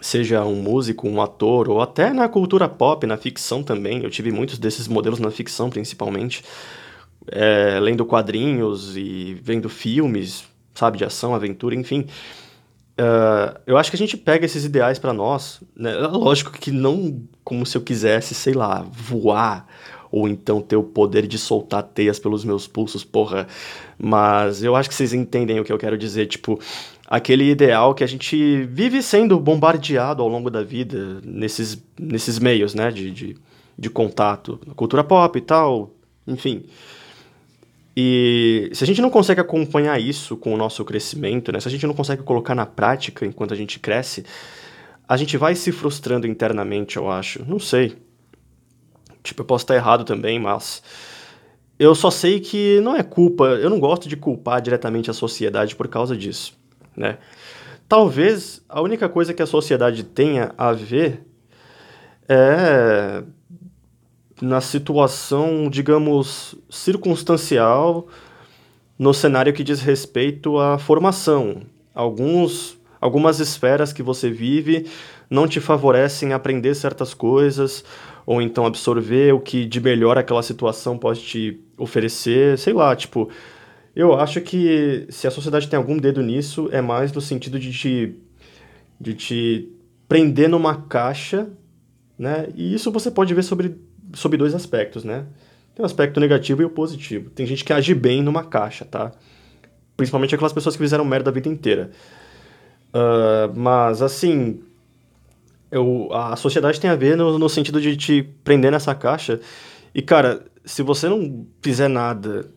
[0.00, 4.02] seja um músico, um ator, ou até na cultura pop, na ficção também.
[4.02, 6.42] Eu tive muitos desses modelos na ficção, principalmente,
[7.28, 10.44] é, lendo quadrinhos e vendo filmes,
[10.74, 12.06] sabe, de ação, aventura, enfim.
[13.00, 15.94] Uh, eu acho que a gente pega esses ideais para nós, né?
[15.94, 19.66] Lógico que não como se eu quisesse, sei lá, voar
[20.10, 23.46] ou então ter o poder de soltar teias pelos meus pulsos, porra.
[23.96, 26.60] Mas eu acho que vocês entendem o que eu quero dizer, tipo,
[27.10, 32.72] aquele ideal que a gente vive sendo bombardeado ao longo da vida nesses, nesses meios,
[32.72, 33.36] né, de, de,
[33.76, 35.90] de contato, cultura pop e tal,
[36.24, 36.64] enfim.
[37.96, 41.70] E se a gente não consegue acompanhar isso com o nosso crescimento, né, se a
[41.70, 44.24] gente não consegue colocar na prática enquanto a gente cresce,
[45.08, 47.44] a gente vai se frustrando internamente, eu acho.
[47.44, 47.96] Não sei.
[49.24, 50.80] Tipo, eu posso estar errado também, mas
[51.76, 55.74] eu só sei que não é culpa, eu não gosto de culpar diretamente a sociedade
[55.74, 56.56] por causa disso,
[56.96, 57.18] né?
[57.88, 61.26] Talvez a única coisa que a sociedade tenha a ver
[62.28, 63.22] é
[64.40, 68.06] na situação, digamos, circunstancial
[68.98, 71.62] no cenário que diz respeito à formação.
[71.94, 74.86] Alguns, algumas esferas que você vive
[75.28, 77.84] não te favorecem aprender certas coisas,
[78.26, 83.28] ou então absorver o que de melhor aquela situação pode te oferecer, sei lá, tipo,
[83.94, 87.72] eu acho que se a sociedade tem algum dedo nisso, é mais no sentido de
[87.72, 88.14] te,
[89.00, 89.72] de te
[90.08, 91.48] prender numa caixa,
[92.18, 92.48] né?
[92.54, 93.76] E isso você pode ver sobre,
[94.14, 95.26] sobre dois aspectos, né?
[95.74, 97.30] Tem o aspecto negativo e o positivo.
[97.30, 99.12] Tem gente que age bem numa caixa, tá?
[99.96, 101.90] Principalmente aquelas pessoas que fizeram merda a vida inteira.
[102.94, 104.62] Uh, mas, assim,
[105.70, 109.40] eu, a sociedade tem a ver no, no sentido de te prender nessa caixa.
[109.94, 112.50] E, cara, se você não fizer nada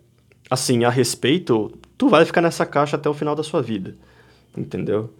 [0.53, 3.95] assim a respeito, tu vai ficar nessa caixa até o final da sua vida.
[4.55, 5.13] Entendeu?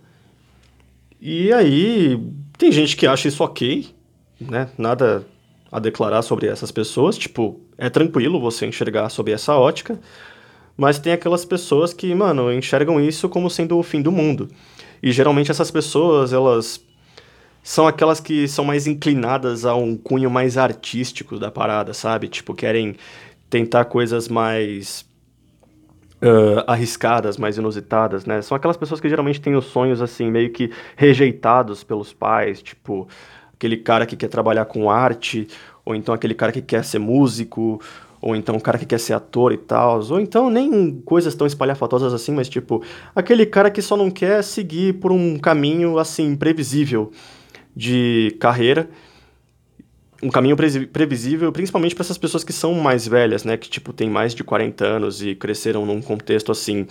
[1.19, 2.19] E aí,
[2.57, 3.87] tem gente que acha isso ok,
[4.39, 4.69] né?
[4.77, 5.25] Nada
[5.71, 7.17] a declarar sobre essas pessoas.
[7.17, 9.99] Tipo, é tranquilo você enxergar sob essa ótica.
[10.77, 14.49] Mas tem aquelas pessoas que, mano, enxergam isso como sendo o fim do mundo.
[15.01, 16.83] E geralmente essas pessoas, elas
[17.63, 22.27] são aquelas que são mais inclinadas a um cunho mais artístico da parada, sabe?
[22.27, 22.95] Tipo, querem
[23.49, 25.05] tentar coisas mais
[26.23, 28.41] uh, arriscadas, mais inusitadas, né?
[28.41, 33.07] São aquelas pessoas que geralmente têm os sonhos, assim, meio que rejeitados pelos pais, tipo,
[33.53, 35.47] aquele cara que quer trabalhar com arte,
[35.83, 37.81] ou então aquele cara que quer ser músico,
[38.21, 41.45] ou então o cara que quer ser ator e tal, ou então nem coisas tão
[41.45, 42.81] espalhafatosas assim, mas tipo,
[43.13, 47.11] aquele cara que só não quer seguir por um caminho assim previsível
[47.75, 48.89] de carreira,
[50.23, 54.09] um caminho previsível, principalmente para essas pessoas que são mais velhas, né, que tipo tem
[54.09, 56.87] mais de 40 anos e cresceram num contexto assim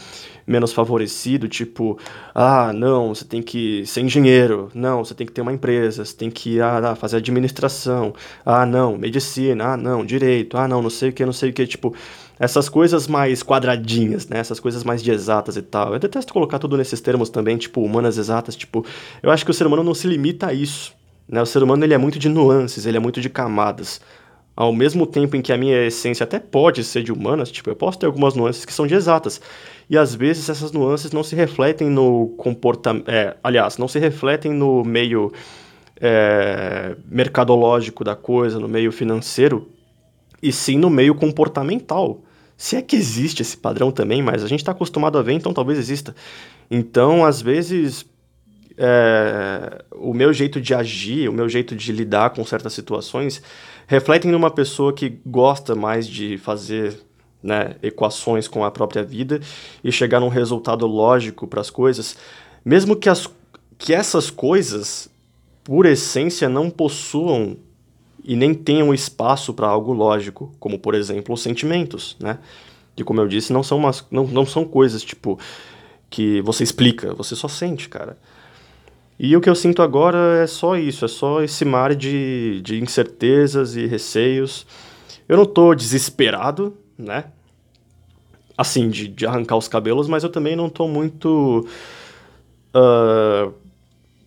[0.47, 1.99] menos favorecido, tipo,
[2.35, 6.15] ah, não, você tem que ser engenheiro, não, você tem que ter uma empresa, você
[6.15, 8.13] tem que ah, fazer administração,
[8.45, 11.53] ah, não, medicina, ah, não, direito, ah, não, não sei o que, não sei o
[11.53, 11.95] que, tipo,
[12.39, 14.39] essas coisas mais quadradinhas, né?
[14.39, 15.93] Essas coisas mais de exatas e tal.
[15.93, 18.85] Eu detesto colocar tudo nesses termos também, tipo, humanas exatas, tipo,
[19.23, 20.93] eu acho que o ser humano não se limita a isso,
[21.29, 21.41] né?
[21.41, 24.01] O ser humano ele é muito de nuances, ele é muito de camadas.
[24.55, 27.77] Ao mesmo tempo em que a minha essência até pode ser de humanas, tipo, eu
[27.77, 29.41] posso ter algumas nuances que são de exatas.
[29.89, 33.09] E às vezes essas nuances não se refletem no comportamento.
[33.09, 35.33] É, aliás, não se refletem no meio
[35.99, 39.71] é, mercadológico da coisa, no meio financeiro,
[40.43, 42.21] e sim no meio comportamental.
[42.57, 45.55] Se é que existe esse padrão também, mas a gente está acostumado a ver, então
[45.55, 46.15] talvez exista.
[46.71, 48.05] Então, às vezes,
[48.77, 53.43] é, o meu jeito de agir, o meu jeito de lidar com certas situações,
[53.87, 56.99] refletem numa pessoa que gosta mais de fazer
[57.43, 59.41] né, equações com a própria vida
[59.83, 62.17] e chegar num resultado lógico para as coisas,
[62.65, 63.29] mesmo que, as,
[63.77, 65.11] que essas coisas,
[65.65, 67.57] por essência, não possuam
[68.25, 72.39] e nem tenham espaço para algo lógico, como por exemplo os sentimentos, né?
[72.95, 75.39] Que como eu disse, não são, umas, não, não são coisas tipo
[76.09, 78.17] que você explica, você só sente, cara.
[79.23, 82.83] E o que eu sinto agora é só isso, é só esse mar de, de
[82.83, 84.67] incertezas e receios.
[85.29, 87.27] Eu não tô desesperado, né?
[88.59, 91.69] Assim, de, de arrancar os cabelos, mas eu também não tô muito.
[92.75, 93.55] Uh,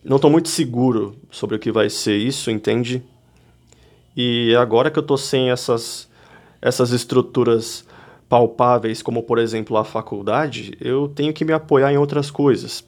[0.02, 3.02] não tô muito seguro sobre o que vai ser isso, entende?
[4.16, 6.08] E agora que eu tô sem essas,
[6.62, 7.86] essas estruturas
[8.30, 12.82] palpáveis, como por exemplo a faculdade, eu tenho que me apoiar em outras coisas.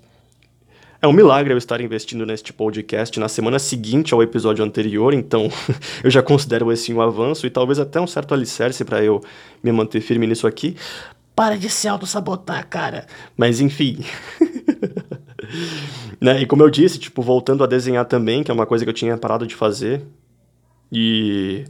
[1.00, 5.48] É um milagre eu estar investindo neste podcast na semana seguinte ao episódio anterior, então
[6.02, 9.22] eu já considero esse um avanço e talvez até um certo alicerce para eu
[9.62, 10.76] me manter firme nisso aqui.
[11.36, 13.06] Para de se auto-sabotar, cara.
[13.36, 14.04] Mas enfim.
[16.20, 16.42] né?
[16.42, 18.94] E como eu disse, tipo, voltando a desenhar também, que é uma coisa que eu
[18.94, 20.04] tinha parado de fazer.
[20.90, 21.64] E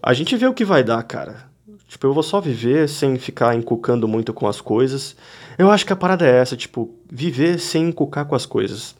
[0.00, 1.51] a gente vê o que vai dar, cara.
[1.92, 5.14] Tipo, eu vou só viver sem ficar encucando muito com as coisas.
[5.58, 8.96] Eu acho que a parada é essa, tipo, viver sem encucar com as coisas.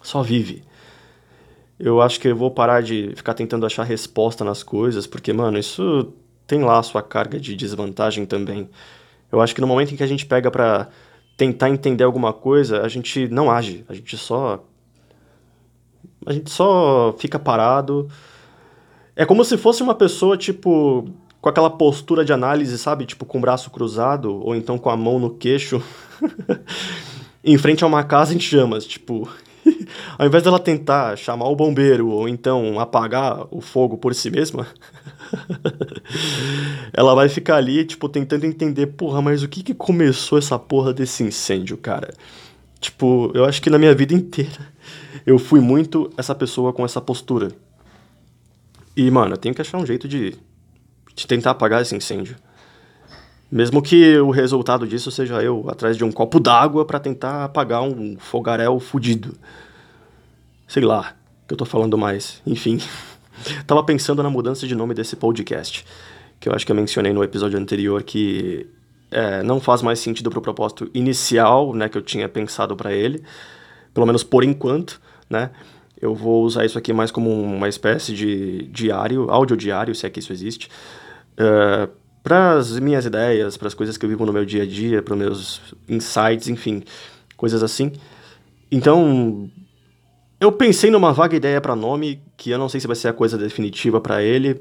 [0.00, 0.62] Só vive.
[1.76, 5.58] Eu acho que eu vou parar de ficar tentando achar resposta nas coisas, porque, mano,
[5.58, 6.12] isso
[6.46, 8.70] tem lá a sua carga de desvantagem também.
[9.32, 10.86] Eu acho que no momento em que a gente pega pra
[11.36, 14.64] tentar entender alguma coisa, a gente não age, a gente só.
[16.24, 18.08] A gente só fica parado.
[19.16, 23.06] É como se fosse uma pessoa, tipo, com aquela postura de análise, sabe?
[23.06, 25.82] Tipo, com o braço cruzado, ou então com a mão no queixo,
[27.44, 29.28] em frente a uma casa em chamas, tipo.
[30.18, 34.66] Ao invés dela tentar chamar o bombeiro ou então apagar o fogo por si mesma,
[36.92, 40.92] ela vai ficar ali, tipo, tentando entender, porra, mas o que que começou essa porra
[40.92, 42.14] desse incêndio, cara?
[42.80, 44.72] Tipo, eu acho que na minha vida inteira
[45.26, 47.50] eu fui muito essa pessoa com essa postura.
[48.96, 50.34] E, mano, eu tenho que achar um jeito de,
[51.18, 52.36] de tentar apagar esse incêndio.
[53.50, 57.82] Mesmo que o resultado disso seja eu atrás de um copo d'água para tentar apagar
[57.82, 59.34] um fogaréu fudido.
[60.68, 61.16] Sei lá,
[61.46, 62.40] que eu tô falando mais.
[62.46, 62.78] Enfim.
[63.66, 65.84] Tava pensando na mudança de nome desse podcast.
[66.38, 68.68] Que eu acho que eu mencionei no episódio anterior que
[69.10, 73.24] é, não faz mais sentido pro propósito inicial, né, que eu tinha pensado para ele.
[73.92, 75.50] Pelo menos por enquanto, né?
[76.00, 80.20] Eu vou usar isso aqui mais como uma espécie de diário, audiodiário, se é que
[80.20, 80.68] isso existe.
[81.38, 81.88] Uh,
[82.22, 85.02] para as minhas ideias, para as coisas que eu vivo no meu dia a dia,
[85.02, 86.82] para os meus insights, enfim,
[87.36, 87.92] coisas assim.
[88.70, 89.48] Então,
[90.40, 93.12] eu pensei numa vaga ideia para nome, que eu não sei se vai ser a
[93.12, 94.60] coisa definitiva para ele,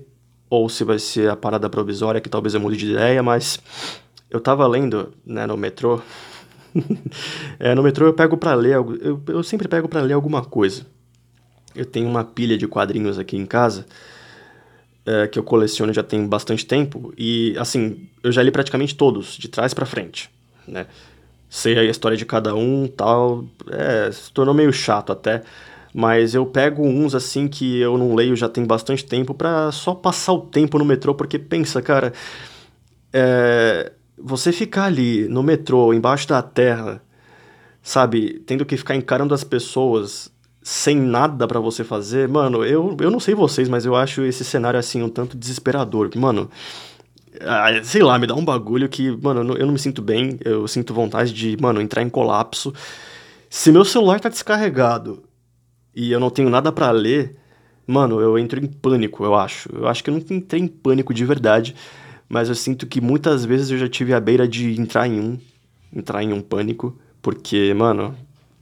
[0.50, 3.60] ou se vai ser a parada provisória, que talvez eu mude de ideia, mas
[4.30, 6.02] eu tava lendo, né, no metrô.
[7.60, 10.86] é, no metrô eu pego para ler, eu, eu sempre pego para ler alguma coisa.
[11.76, 13.86] Eu tenho uma pilha de quadrinhos aqui em casa,
[15.08, 19.38] é, que eu coleciono já tem bastante tempo e assim eu já li praticamente todos
[19.38, 20.30] de trás para frente,
[20.68, 20.86] né?
[21.50, 25.44] Sei a história de cada um, tal, é, se tornou meio chato até,
[25.94, 29.96] mas eu pego uns assim que eu não leio já tem bastante tempo para só
[29.96, 32.12] passar o tempo no metrô porque pensa, cara,
[33.14, 37.02] é, você ficar ali no metrô embaixo da terra,
[37.82, 40.30] sabe, tendo que ficar encarando as pessoas
[40.68, 44.44] sem nada para você fazer, mano, eu, eu não sei vocês, mas eu acho esse
[44.44, 46.10] cenário assim um tanto desesperador.
[46.18, 46.50] Mano,
[47.86, 50.94] sei lá, me dá um bagulho que, mano, eu não me sinto bem, eu sinto
[50.94, 52.74] vontade de, mano, entrar em colapso.
[53.50, 55.24] Se meu celular tá descarregado
[55.96, 57.38] e eu não tenho nada para ler,
[57.88, 59.70] mano, eu entro em pânico, eu acho.
[59.74, 61.78] Eu acho que eu não entrei em pânico de verdade,
[62.28, 65.40] mas eu sinto que muitas vezes eu já tive a beira de entrar em um,
[65.96, 68.14] entrar em um pânico, porque, mano,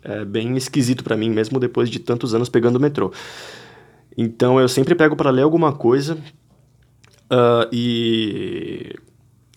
[0.06, 3.12] é bem esquisito para mim, mesmo depois de tantos anos pegando o metrô.
[4.18, 6.18] Então eu sempre pego para ler alguma coisa
[7.26, 8.95] uh, e,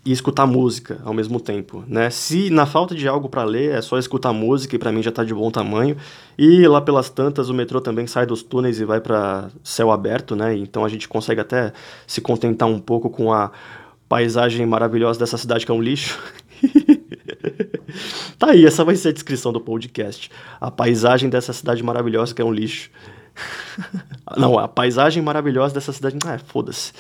[0.04, 2.10] e escutar música ao mesmo tempo, né?
[2.10, 5.12] Se na falta de algo para ler é só escutar música e para mim já
[5.12, 5.96] tá de bom tamanho.
[6.36, 10.34] E lá pelas tantas o metrô também sai dos túneis e vai para céu aberto,
[10.34, 10.56] né?
[10.56, 11.72] Então a gente consegue até
[12.06, 13.52] se contentar um pouco com a
[14.08, 16.18] paisagem maravilhosa dessa cidade que é um lixo.
[18.38, 20.30] tá aí, essa vai ser a descrição do podcast.
[20.60, 22.90] A paisagem dessa cidade maravilhosa que é um lixo.
[24.36, 26.16] Não, a paisagem maravilhosa dessa cidade.
[26.26, 26.92] Ah, foda-se.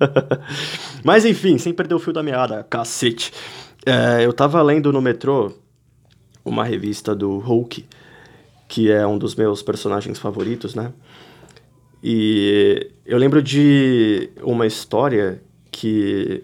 [1.04, 3.32] Mas enfim, sem perder o fio da meada, cacete.
[3.86, 5.52] É, eu tava lendo no metrô
[6.44, 7.84] uma revista do Hulk,
[8.68, 10.92] que é um dos meus personagens favoritos, né?
[12.02, 16.42] E eu lembro de uma história que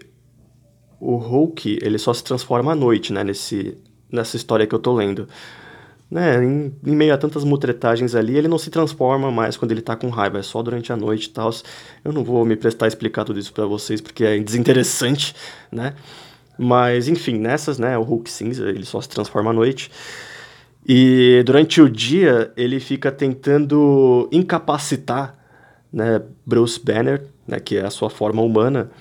[1.01, 3.75] o Hulk, ele só se transforma à noite, né, nesse,
[4.11, 5.27] nessa história que eu tô lendo.
[6.09, 9.81] Né, em, em meio a tantas mutretagens ali, ele não se transforma mais quando ele
[9.81, 11.49] tá com raiva, é só durante a noite e tal.
[12.05, 15.33] Eu não vou me prestar a explicar tudo isso para vocês, porque é desinteressante,
[15.71, 15.95] né?
[16.57, 19.89] Mas, enfim, nessas, né, o Hulk cinza, ele só se transforma à noite.
[20.87, 25.35] E durante o dia, ele fica tentando incapacitar,
[25.91, 28.91] né, Bruce Banner, né, que é a sua forma humana,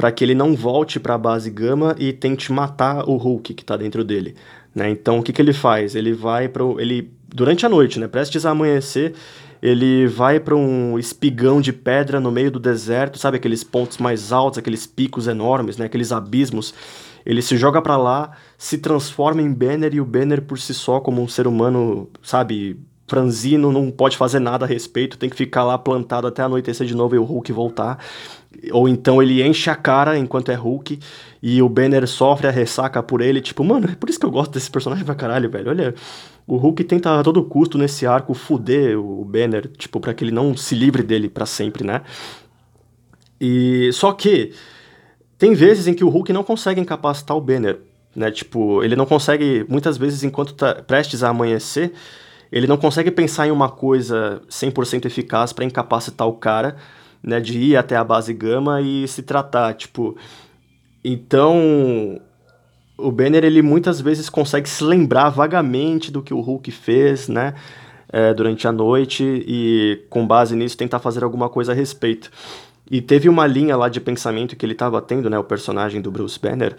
[0.00, 3.62] para que ele não volte para a base gama e tente matar o Hulk que
[3.62, 4.34] está dentro dele.
[4.74, 4.88] Né?
[4.88, 5.94] Então o que, que ele faz?
[5.94, 8.08] Ele vai para ele durante a noite, né?
[8.08, 9.12] Prestes a amanhecer,
[9.60, 14.32] ele vai para um espigão de pedra no meio do deserto, sabe aqueles pontos mais
[14.32, 15.84] altos, aqueles picos enormes, né?
[15.84, 16.72] Aqueles abismos.
[17.26, 20.98] Ele se joga para lá, se transforma em Banner e o Banner por si só
[20.98, 25.64] como um ser humano, sabe, franzino, não pode fazer nada a respeito, tem que ficar
[25.64, 27.98] lá plantado até anoitecer de novo e o Hulk voltar.
[28.72, 30.98] Ou então ele enche a cara enquanto é Hulk
[31.42, 33.40] e o Banner sofre a ressaca por ele.
[33.40, 35.70] Tipo, mano, é por isso que eu gosto desse personagem pra caralho, velho.
[35.70, 35.94] Olha,
[36.46, 40.32] o Hulk tenta a todo custo nesse arco fuder o Banner, tipo, para que ele
[40.32, 42.02] não se livre dele para sempre, né?
[43.40, 44.52] E só que
[45.38, 47.78] tem vezes em que o Hulk não consegue incapacitar o Banner,
[48.14, 48.30] né?
[48.32, 51.92] Tipo, ele não consegue, muitas vezes, enquanto tá prestes a amanhecer,
[52.50, 56.76] ele não consegue pensar em uma coisa 100% eficaz para incapacitar o cara
[57.22, 60.16] né, de ir até a base gama e se tratar, tipo,
[61.04, 62.20] então
[62.96, 67.54] o Banner ele muitas vezes consegue se lembrar vagamente do que o Hulk fez, né,
[68.12, 72.30] é, durante a noite e com base nisso tentar fazer alguma coisa a respeito.
[72.90, 76.10] E teve uma linha lá de pensamento que ele estava tendo, né, o personagem do
[76.10, 76.76] Bruce Banner,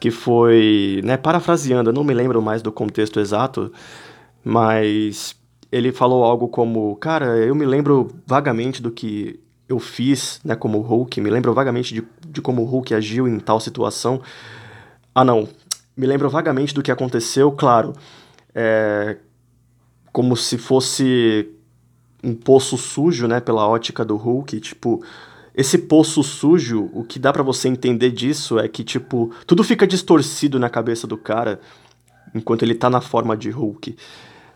[0.00, 3.72] que foi, né, parafraseando, eu não me lembro mais do contexto exato,
[4.44, 5.36] mas
[5.70, 10.80] ele falou algo como, cara, eu me lembro vagamente do que eu fiz, né, como
[10.80, 14.20] Hulk, me lembro vagamente de, de como o Hulk agiu em tal situação.
[15.14, 15.48] Ah, não,
[15.96, 17.94] me lembro vagamente do que aconteceu, claro,
[18.54, 19.16] é,
[20.12, 21.48] como se fosse
[22.22, 25.02] um poço sujo, né, pela ótica do Hulk, tipo,
[25.54, 29.86] esse poço sujo, o que dá para você entender disso é que, tipo, tudo fica
[29.86, 31.60] distorcido na cabeça do cara
[32.34, 33.96] enquanto ele tá na forma de Hulk,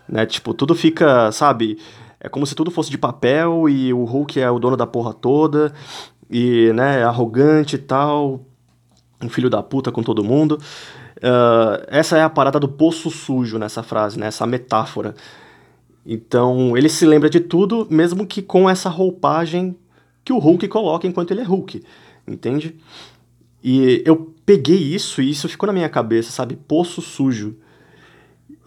[0.07, 1.77] né, tipo, tudo fica, sabe,
[2.19, 5.13] é como se tudo fosse de papel e o Hulk é o dono da porra
[5.13, 5.73] toda
[6.29, 8.45] e, né, é arrogante e tal,
[9.21, 10.59] um filho da puta com todo mundo.
[11.17, 15.15] Uh, essa é a parada do poço sujo nessa frase, né, metáfora.
[16.05, 19.75] Então, ele se lembra de tudo, mesmo que com essa roupagem
[20.23, 21.83] que o Hulk coloca enquanto ele é Hulk,
[22.27, 22.75] entende?
[23.63, 26.55] E eu peguei isso e isso ficou na minha cabeça, sabe?
[26.55, 27.57] Poço sujo.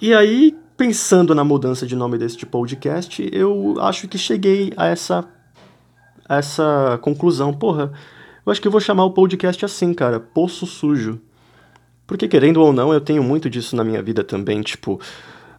[0.01, 5.25] E aí, pensando na mudança de nome deste podcast, eu acho que cheguei a essa,
[6.29, 7.53] a essa conclusão.
[7.53, 7.93] Porra,
[8.45, 11.20] eu acho que eu vou chamar o podcast assim, cara, Poço Sujo.
[12.07, 14.61] Porque, querendo ou não, eu tenho muito disso na minha vida também.
[14.61, 15.01] Tipo,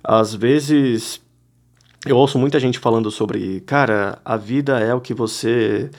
[0.04, 1.22] às vezes
[2.06, 5.90] eu ouço muita gente falando sobre, cara, a vida é o que você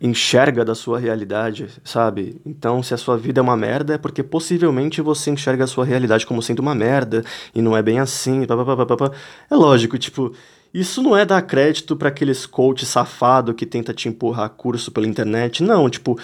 [0.00, 2.40] enxerga da sua realidade, sabe?
[2.44, 5.84] Então, se a sua vida é uma merda, é porque possivelmente você enxerga a sua
[5.84, 7.24] realidade como sendo uma merda
[7.54, 8.44] e não é bem assim.
[8.46, 9.10] Pá, pá, pá,
[9.50, 10.34] é lógico, tipo,
[10.74, 15.06] isso não é dar crédito para aqueles coach safado que tenta te empurrar curso pela
[15.06, 15.62] internet.
[15.62, 16.18] Não, tipo,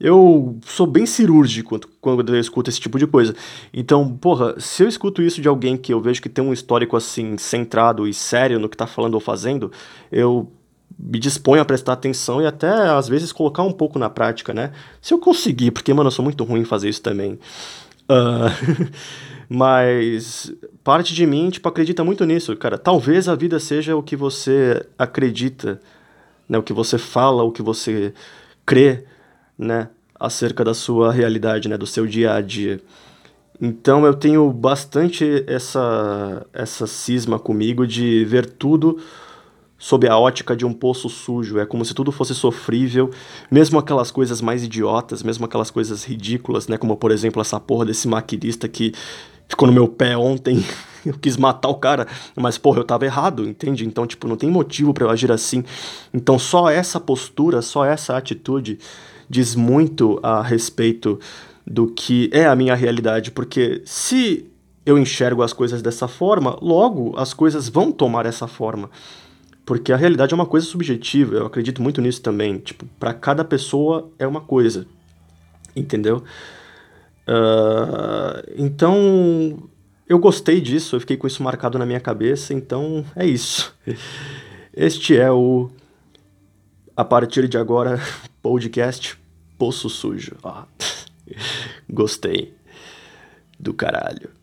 [0.00, 3.36] eu sou bem cirúrgico quando eu escuto esse tipo de coisa.
[3.74, 6.96] Então, porra, se eu escuto isso de alguém que eu vejo que tem um histórico
[6.96, 9.70] assim centrado e sério no que tá falando ou fazendo,
[10.10, 10.50] eu
[10.98, 14.72] me disponho a prestar atenção e até às vezes colocar um pouco na prática, né?
[15.00, 17.38] Se eu conseguir, porque, mano, eu sou muito ruim em fazer isso também.
[18.08, 18.90] Uh,
[19.48, 22.76] mas parte de mim, tipo, acredita muito nisso, cara.
[22.78, 25.80] Talvez a vida seja o que você acredita,
[26.48, 26.58] né?
[26.58, 28.12] O que você fala, o que você
[28.66, 29.04] crê,
[29.58, 29.88] né?
[30.18, 31.78] Acerca da sua realidade, né?
[31.78, 32.80] Do seu dia a dia.
[33.60, 38.98] Então eu tenho bastante essa, essa cisma comigo de ver tudo
[39.80, 41.58] sob a ótica de um poço sujo.
[41.58, 43.10] É como se tudo fosse sofrível,
[43.50, 46.76] mesmo aquelas coisas mais idiotas, mesmo aquelas coisas ridículas, né?
[46.76, 48.92] Como por exemplo essa porra desse maquinista que
[49.48, 50.62] ficou no meu pé ontem.
[51.04, 52.06] eu quis matar o cara,
[52.36, 53.86] mas porra, eu tava errado, entende?
[53.86, 55.64] Então, tipo, não tem motivo para eu agir assim.
[56.12, 58.78] Então, só essa postura, só essa atitude
[59.30, 61.18] diz muito a respeito
[61.66, 64.46] do que é a minha realidade, porque se
[64.84, 68.90] eu enxergo as coisas dessa forma, logo as coisas vão tomar essa forma.
[69.64, 72.58] Porque a realidade é uma coisa subjetiva, eu acredito muito nisso também.
[72.58, 74.86] Tipo, para cada pessoa é uma coisa.
[75.76, 76.24] Entendeu?
[77.28, 79.68] Uh, então,
[80.08, 83.72] eu gostei disso, eu fiquei com isso marcado na minha cabeça, então é isso.
[84.74, 85.70] Este é o,
[86.96, 88.00] a partir de agora,
[88.42, 89.16] podcast
[89.56, 90.36] Poço Sujo.
[90.42, 90.66] Ah,
[91.88, 92.54] gostei
[93.58, 94.39] do caralho.